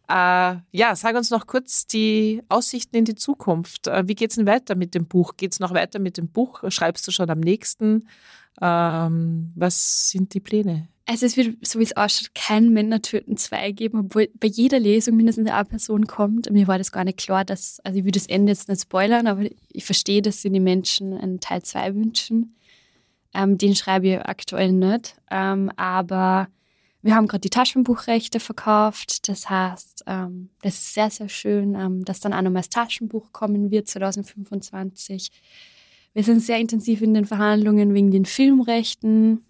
[0.09, 3.87] Äh, ja, sag uns noch kurz die Aussichten in die Zukunft.
[3.87, 5.37] Äh, wie geht es denn weiter mit dem Buch?
[5.37, 6.63] Geht es noch weiter mit dem Buch?
[6.69, 8.09] Schreibst du schon am nächsten?
[8.63, 10.89] Ähm, was sind die Pläne?
[11.11, 14.79] Also es wird, so wie es ausschaut, kein Männer töten 2 geben, obwohl bei jeder
[14.79, 16.49] Lesung mindestens eine Person kommt.
[16.53, 19.27] Mir war das gar nicht klar, dass, also ich will das Ende jetzt nicht spoilern,
[19.27, 19.43] aber
[19.73, 22.55] ich verstehe, dass sie die Menschen einen Teil 2 wünschen.
[23.35, 25.17] Ähm, den schreibe ich aktuell nicht.
[25.33, 26.47] Ähm, aber
[27.03, 29.29] wir haben gerade die Taschenbuchrechte verkauft.
[29.29, 33.33] Das heißt, ähm, das ist sehr, sehr schön, ähm, dass dann auch nochmal das Taschenbuch
[33.33, 35.33] kommen wird 2025.
[36.13, 39.45] Wir sind sehr intensiv in den Verhandlungen wegen den Filmrechten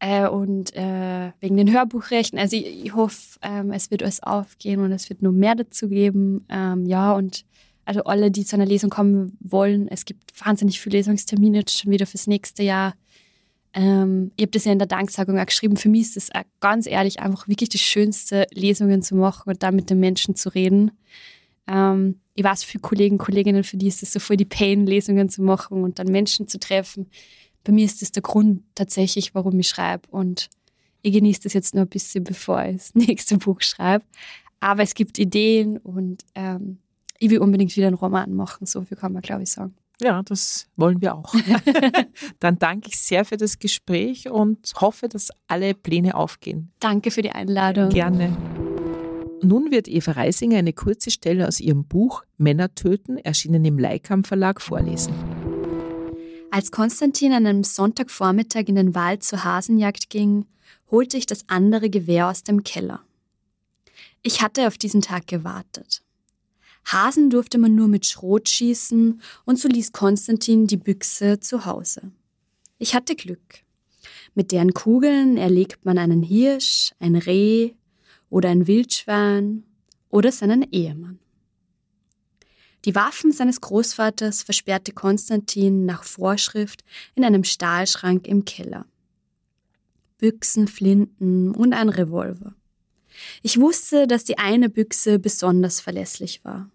[0.00, 2.38] äh, und äh, wegen den Hörbuchrechten.
[2.38, 5.88] Also ich, ich hoffe, ähm, es wird alles aufgehen und es wird nur mehr dazu
[5.88, 6.44] geben.
[6.48, 7.44] Ähm, ja, und
[7.84, 11.90] also alle, die zu einer Lesung kommen wollen, es gibt wahnsinnig viele Lesungstermine jetzt schon
[11.90, 12.94] wieder fürs nächste Jahr.
[13.74, 15.76] Ähm, ich habe das ja in der Danksagung auch geschrieben.
[15.76, 16.30] Für mich ist es
[16.60, 20.50] ganz ehrlich einfach wirklich das Schönste, Lesungen zu machen und da mit den Menschen zu
[20.50, 20.92] reden.
[21.66, 25.28] Ähm, ich weiß, für Kollegen, Kolleginnen, für die ist es so voll die Pain, Lesungen
[25.28, 27.08] zu machen und dann Menschen zu treffen
[27.68, 30.08] bei mir ist das der Grund tatsächlich, warum ich schreibe.
[30.10, 30.48] Und
[31.02, 34.06] ich genieße das jetzt nur ein bisschen, bevor ich das nächste Buch schreibe.
[34.58, 36.78] Aber es gibt Ideen und ähm,
[37.18, 38.64] ich will unbedingt wieder einen Roman machen.
[38.64, 39.74] So viel kann man, glaube ich, sagen.
[40.00, 41.34] Ja, das wollen wir auch.
[42.40, 46.72] Dann danke ich sehr für das Gespräch und hoffe, dass alle Pläne aufgehen.
[46.80, 47.90] Danke für die Einladung.
[47.90, 48.34] Gerne.
[49.42, 54.24] Nun wird Eva Reisinger eine kurze Stelle aus ihrem Buch Männer töten, erschienen im Leikam
[54.24, 55.12] Verlag, vorlesen.
[56.50, 60.46] Als Konstantin an einem Sonntagvormittag in den Wald zur Hasenjagd ging,
[60.90, 63.00] holte ich das andere Gewehr aus dem Keller.
[64.22, 66.02] Ich hatte auf diesen Tag gewartet.
[66.86, 72.12] Hasen durfte man nur mit Schrot schießen und so ließ Konstantin die Büchse zu Hause.
[72.78, 73.62] Ich hatte Glück.
[74.34, 77.74] Mit deren Kugeln erlegt man einen Hirsch, ein Reh
[78.30, 79.64] oder ein Wildschwein
[80.08, 81.18] oder seinen Ehemann.
[82.84, 88.86] Die Waffen seines Großvaters versperrte Konstantin nach Vorschrift in einem Stahlschrank im Keller.
[90.18, 92.54] Büchsen, Flinten und ein Revolver.
[93.42, 96.70] Ich wusste, dass die eine Büchse besonders verlässlich war.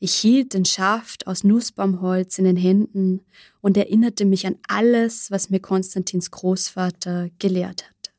[0.00, 3.20] Ich hielt den Schaft aus Nussbaumholz in den Händen
[3.60, 8.12] und erinnerte mich an alles, was mir Konstantins Großvater gelehrt hat.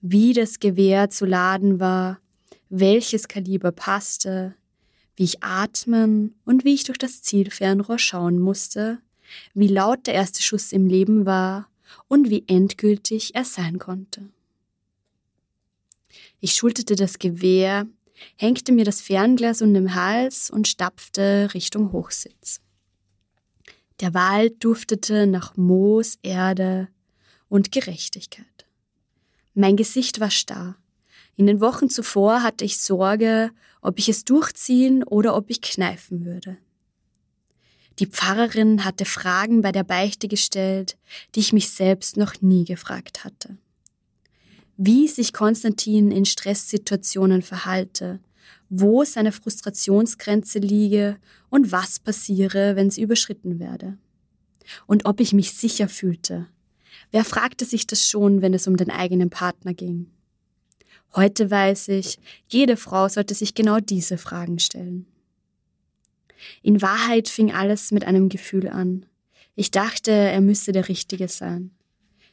[0.00, 2.18] Wie das Gewehr zu laden war,
[2.68, 4.56] welches Kaliber passte,
[5.16, 8.98] wie ich atmen und wie ich durch das Zielfernrohr schauen musste,
[9.54, 11.68] wie laut der erste Schuss im Leben war
[12.08, 14.28] und wie endgültig er sein konnte.
[16.40, 17.86] Ich schulterte das Gewehr,
[18.36, 22.60] hängte mir das Fernglas um den Hals und stapfte Richtung Hochsitz.
[24.00, 26.88] Der Wald duftete nach Moos, Erde
[27.48, 28.66] und Gerechtigkeit.
[29.54, 30.76] Mein Gesicht war starr.
[31.36, 33.50] In den Wochen zuvor hatte ich Sorge,
[33.86, 36.56] ob ich es durchziehen oder ob ich kneifen würde.
[38.00, 40.98] Die Pfarrerin hatte Fragen bei der Beichte gestellt,
[41.34, 43.56] die ich mich selbst noch nie gefragt hatte.
[44.76, 48.18] Wie sich Konstantin in Stresssituationen verhalte,
[48.68, 51.16] wo seine Frustrationsgrenze liege
[51.48, 53.96] und was passiere, wenn sie überschritten werde.
[54.88, 56.48] Und ob ich mich sicher fühlte.
[57.12, 60.10] Wer fragte sich das schon, wenn es um den eigenen Partner ging?
[61.16, 65.06] Heute weiß ich, jede Frau sollte sich genau diese Fragen stellen.
[66.62, 69.06] In Wahrheit fing alles mit einem Gefühl an.
[69.54, 71.70] Ich dachte, er müsse der Richtige sein.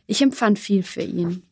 [0.06, 1.44] Ich empfand viel für ihn.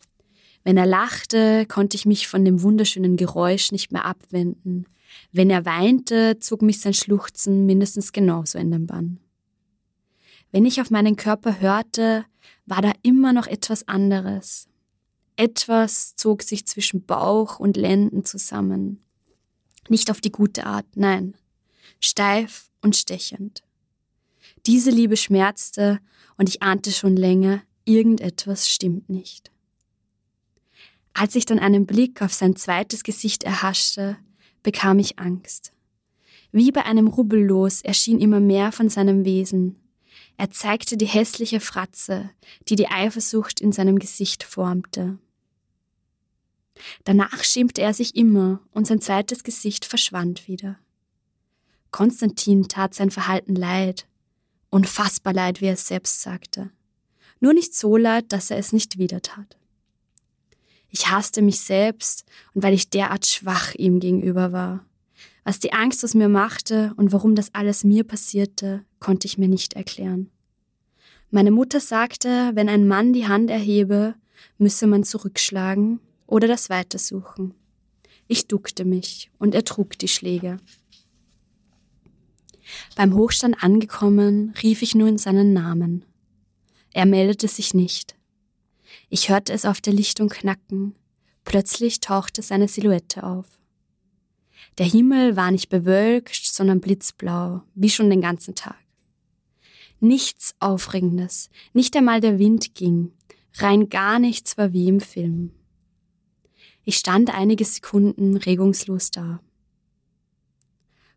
[0.65, 4.85] Wenn er lachte, konnte ich mich von dem wunderschönen Geräusch nicht mehr abwenden.
[5.31, 9.21] Wenn er weinte, zog mich sein Schluchzen mindestens genauso in den Bann.
[10.51, 12.25] Wenn ich auf meinen Körper hörte,
[12.65, 14.67] war da immer noch etwas anderes.
[15.41, 19.03] Etwas zog sich zwischen Bauch und Lenden zusammen.
[19.89, 21.35] Nicht auf die gute Art, nein,
[21.99, 23.63] steif und stechend.
[24.67, 25.99] Diese Liebe schmerzte
[26.37, 29.49] und ich ahnte schon länger, irgendetwas stimmt nicht.
[31.15, 34.17] Als ich dann einen Blick auf sein zweites Gesicht erhaschte,
[34.61, 35.73] bekam ich Angst.
[36.51, 39.77] Wie bei einem Rubbellos erschien immer mehr von seinem Wesen.
[40.37, 42.29] Er zeigte die hässliche Fratze,
[42.69, 45.17] die die Eifersucht in seinem Gesicht formte.
[47.03, 50.77] Danach schämte er sich immer und sein zweites Gesicht verschwand wieder.
[51.91, 54.07] Konstantin tat sein Verhalten leid,
[54.69, 56.71] unfassbar leid, wie er es selbst sagte.
[57.39, 59.57] Nur nicht so leid, dass er es nicht wieder tat.
[60.89, 64.85] Ich hasste mich selbst und weil ich derart schwach ihm gegenüber war.
[65.43, 69.47] Was die Angst aus mir machte und warum das alles mir passierte, konnte ich mir
[69.47, 70.29] nicht erklären.
[71.31, 74.15] Meine Mutter sagte, wenn ein Mann die Hand erhebe,
[74.57, 75.99] müsse man zurückschlagen
[76.31, 77.53] oder das Weitersuchen.
[78.27, 80.57] Ich duckte mich und ertrug die Schläge.
[82.95, 86.05] Beim Hochstand angekommen, rief ich nun seinen Namen.
[86.93, 88.15] Er meldete sich nicht.
[89.09, 90.95] Ich hörte es auf der Lichtung knacken.
[91.43, 93.59] Plötzlich tauchte seine Silhouette auf.
[94.77, 98.77] Der Himmel war nicht bewölkt, sondern blitzblau, wie schon den ganzen Tag.
[99.99, 103.11] Nichts Aufregendes, nicht einmal der Wind ging,
[103.57, 105.51] rein gar nichts war wie im Film.
[106.83, 109.39] Ich stand einige Sekunden regungslos da.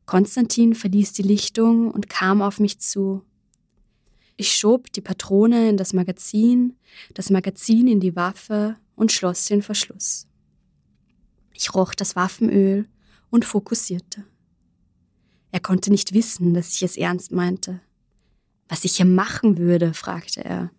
[0.06, 3.22] Konstantin verließ die Lichtung und kam auf mich zu,
[4.36, 6.76] ich schob die Patrone in das Magazin,
[7.14, 10.26] das Magazin in die Waffe und schloss den Verschluss.
[11.52, 12.88] Ich roch das Waffenöl
[13.30, 14.24] und fokussierte.
[15.52, 17.80] Er konnte nicht wissen, dass ich es ernst meinte.
[18.68, 20.72] Was ich hier machen würde, fragte er.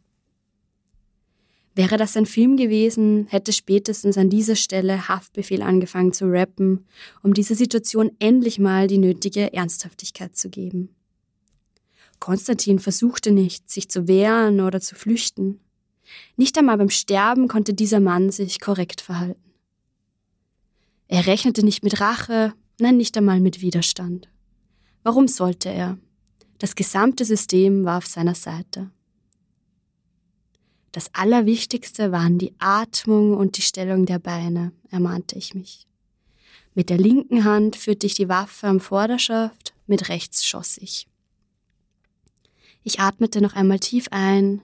[1.76, 6.86] Wäre das ein Film gewesen, hätte spätestens an dieser Stelle Haftbefehl angefangen zu rappen,
[7.22, 10.96] um dieser Situation endlich mal die nötige Ernsthaftigkeit zu geben.
[12.20, 15.60] Konstantin versuchte nicht, sich zu wehren oder zu flüchten.
[16.38, 19.42] Nicht einmal beim Sterben konnte dieser Mann sich korrekt verhalten.
[21.10, 24.30] Er rechnete nicht mit Rache, nein, nicht einmal mit Widerstand.
[25.04, 25.98] Warum sollte er?
[26.58, 28.92] Das gesamte System war auf seiner Seite.
[30.96, 35.86] Das Allerwichtigste waren die Atmung und die Stellung der Beine, ermahnte ich mich.
[36.74, 41.10] Mit der linken Hand führte ich die Waffe am Vorderschaft, mit rechts schoss ich.
[42.82, 44.62] Ich atmete noch einmal tief ein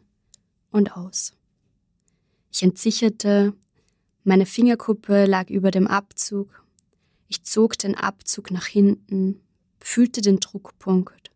[0.71, 1.33] und aus.
[2.49, 3.53] Ich entsicherte,
[4.23, 6.63] meine Fingerkuppe lag über dem Abzug.
[7.27, 9.41] Ich zog den Abzug nach hinten,
[9.81, 11.29] fühlte den Druckpunkt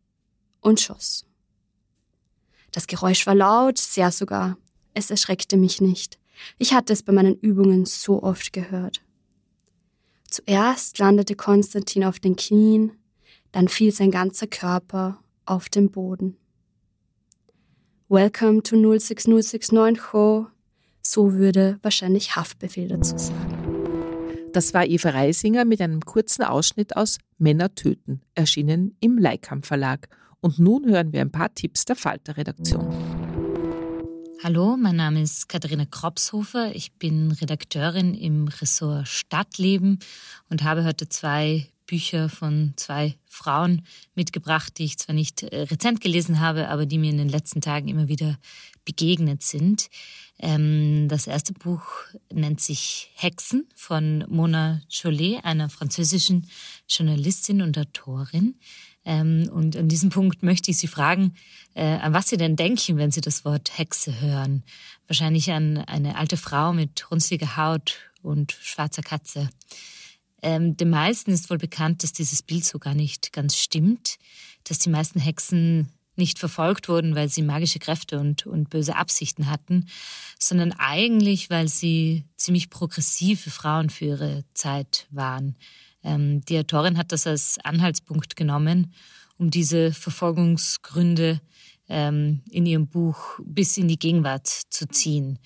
[0.62, 1.26] und schoss.
[2.72, 4.58] Das Geräusch war laut, sehr sogar.
[4.96, 6.18] Es erschreckte mich nicht.
[6.58, 9.02] Ich hatte es bei meinen Übungen so oft gehört.
[10.30, 12.94] Zuerst landete Konstantin auf den Knien,
[13.52, 16.38] dann fiel sein ganzer Körper auf den Boden.
[18.08, 20.48] Welcome to 06069 Ho.
[21.02, 24.50] So würde wahrscheinlich Haftbefehl dazu sagen.
[24.54, 30.08] Das war Eva Reisinger mit einem kurzen Ausschnitt aus Männer töten, erschienen im Leikam Verlag.
[30.40, 33.25] Und nun hören wir ein paar Tipps der Falter-Redaktion.
[34.44, 36.76] Hallo, mein Name ist Katharina Kropshofer.
[36.76, 40.00] Ich bin Redakteurin im Ressort Stadtleben
[40.50, 43.84] und habe heute zwei Bücher von zwei Frauen
[44.14, 47.62] mitgebracht, die ich zwar nicht äh, rezent gelesen habe, aber die mir in den letzten
[47.62, 48.38] Tagen immer wieder
[48.84, 49.90] begegnet sind.
[50.38, 51.86] Ähm, das erste Buch
[52.32, 56.48] nennt sich Hexen von Mona Chollet, einer französischen
[56.90, 58.56] Journalistin und Autorin.
[59.06, 61.36] Ähm, und an diesem Punkt möchte ich Sie fragen,
[61.76, 64.64] äh, an was Sie denn denken, wenn Sie das Wort Hexe hören.
[65.08, 69.50] Wahrscheinlich an eine alte Frau mit runzliger Haut und schwarzer Katze.
[70.42, 74.18] Ähm, den meisten ist wohl bekannt, dass dieses Bild so gar nicht ganz stimmt,
[74.64, 79.50] dass die meisten Hexen nicht verfolgt wurden, weil sie magische Kräfte und, und böse Absichten
[79.50, 79.88] hatten,
[80.40, 85.56] sondern eigentlich, weil sie ziemlich progressive Frauen für ihre Zeit waren.
[86.06, 88.94] Ähm, die Autorin hat das als Anhaltspunkt genommen,
[89.38, 91.42] um diese Verfolgungsgründe
[91.90, 95.40] ähm, in ihrem Buch bis in die Gegenwart zu ziehen.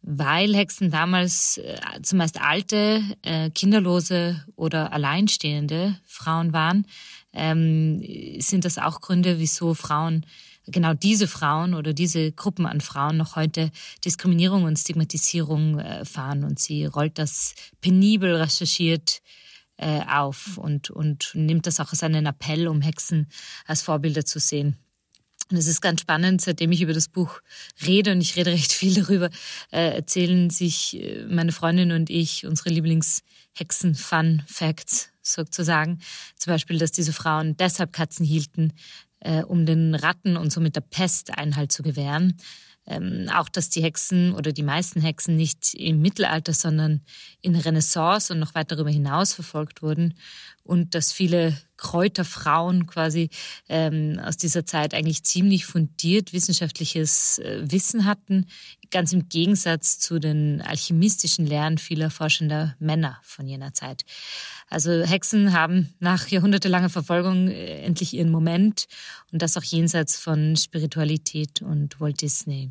[0.00, 6.86] Weil Hexen damals äh, zumeist alte, äh, kinderlose oder alleinstehende Frauen waren,
[7.32, 8.02] ähm,
[8.40, 10.26] sind das auch Gründe, wieso Frauen
[10.66, 13.70] genau diese Frauen oder diese Gruppen an Frauen noch heute
[14.04, 16.44] Diskriminierung und Stigmatisierung erfahren.
[16.44, 19.22] Und sie rollt das penibel recherchiert
[19.82, 23.26] äh, auf und, und nimmt das auch als einen Appell, um Hexen
[23.66, 24.76] als Vorbilder zu sehen.
[25.50, 27.40] Und es ist ganz spannend, seitdem ich über das Buch
[27.84, 29.28] rede, und ich rede recht viel darüber,
[29.70, 35.98] äh, erzählen sich äh, meine Freundin und ich unsere Lieblings-Hexen-Fun-Facts sozusagen.
[36.36, 38.72] Zum Beispiel, dass diese Frauen deshalb Katzen hielten,
[39.20, 42.36] äh, um den Ratten und somit der Pest Einhalt zu gewähren.
[42.86, 47.02] Ähm, auch, dass die Hexen oder die meisten Hexen nicht im Mittelalter, sondern
[47.40, 50.14] in Renaissance und noch weit darüber hinaus verfolgt wurden
[50.64, 53.30] und dass viele Kräuterfrauen quasi
[53.68, 58.46] ähm, aus dieser Zeit eigentlich ziemlich fundiert wissenschaftliches äh, Wissen hatten,
[58.90, 64.04] ganz im Gegensatz zu den alchemistischen Lehren vieler forschender Männer von jener Zeit.
[64.68, 68.86] Also Hexen haben nach jahrhundertelanger Verfolgung äh, endlich ihren Moment
[69.32, 72.70] und das auch jenseits von Spiritualität und Walt Disney.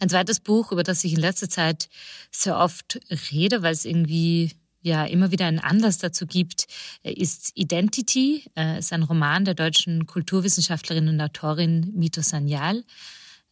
[0.00, 1.88] Ein zweites Buch, über das ich in letzter Zeit
[2.30, 3.00] sehr oft
[3.32, 4.52] rede, weil es irgendwie
[4.86, 6.66] ja immer wieder einen Anlass dazu gibt,
[7.02, 8.44] äh, ist Identity.
[8.56, 12.84] Äh, ist ein Roman der deutschen Kulturwissenschaftlerin und Autorin Mito Sanyal.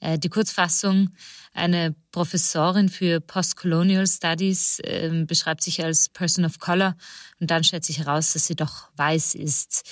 [0.01, 1.11] Äh, die Kurzfassung,
[1.53, 6.97] eine Professorin für Postcolonial Studies äh, beschreibt sich als Person of Color
[7.41, 9.83] und dann stellt sich heraus, dass sie doch weiß ist.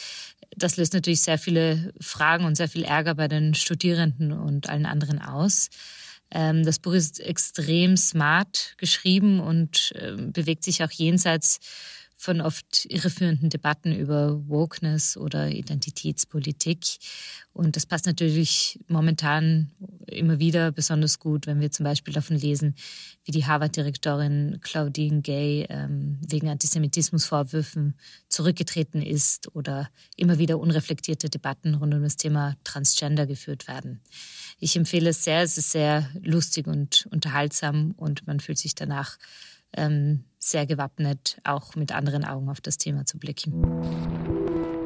[0.57, 4.87] Das löst natürlich sehr viele Fragen und sehr viel Ärger bei den Studierenden und allen
[4.87, 5.71] anderen aus.
[6.33, 11.61] Ähm, das Buch ist extrem smart geschrieben und äh, bewegt sich auch jenseits
[12.23, 16.99] von oft irreführenden Debatten über Wokeness oder Identitätspolitik.
[17.53, 19.73] Und das passt natürlich momentan
[20.07, 22.77] immer wieder besonders gut, wenn wir zum Beispiel davon lesen,
[23.25, 27.95] wie die Harvard-Direktorin Claudine Gay ähm, wegen Antisemitismusvorwürfen
[28.29, 34.01] zurückgetreten ist oder immer wieder unreflektierte Debatten rund um das Thema Transgender geführt werden.
[34.61, 39.19] Ich empfehle es sehr, es ist sehr lustig und unterhaltsam und man fühlt sich danach
[39.77, 43.63] ähm, sehr gewappnet, auch mit anderen Augen auf das Thema zu blicken.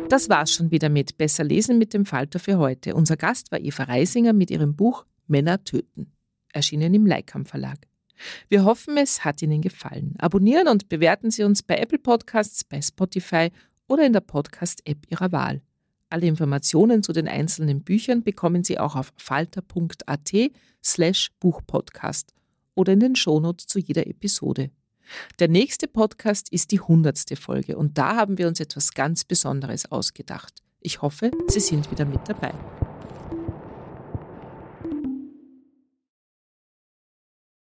[0.09, 2.95] Das war's schon wieder mit Besser lesen mit dem Falter für heute.
[2.95, 6.13] Unser Gast war Eva Reisinger mit ihrem Buch Männer töten,
[6.53, 7.79] erschienen im Leikam Verlag.
[8.49, 10.15] Wir hoffen, es hat Ihnen gefallen.
[10.19, 13.51] Abonnieren und bewerten Sie uns bei Apple Podcasts, bei Spotify
[13.89, 15.63] oder in der Podcast-App Ihrer Wahl.
[16.09, 20.33] Alle Informationen zu den einzelnen Büchern bekommen Sie auch auf falter.at
[20.85, 22.33] slash Buchpodcast
[22.75, 24.71] oder in den Shownotes zu jeder Episode.
[25.39, 29.91] Der nächste Podcast ist die hundertste Folge und da haben wir uns etwas ganz Besonderes
[29.91, 30.55] ausgedacht.
[30.81, 32.53] Ich hoffe, Sie sind wieder mit dabei.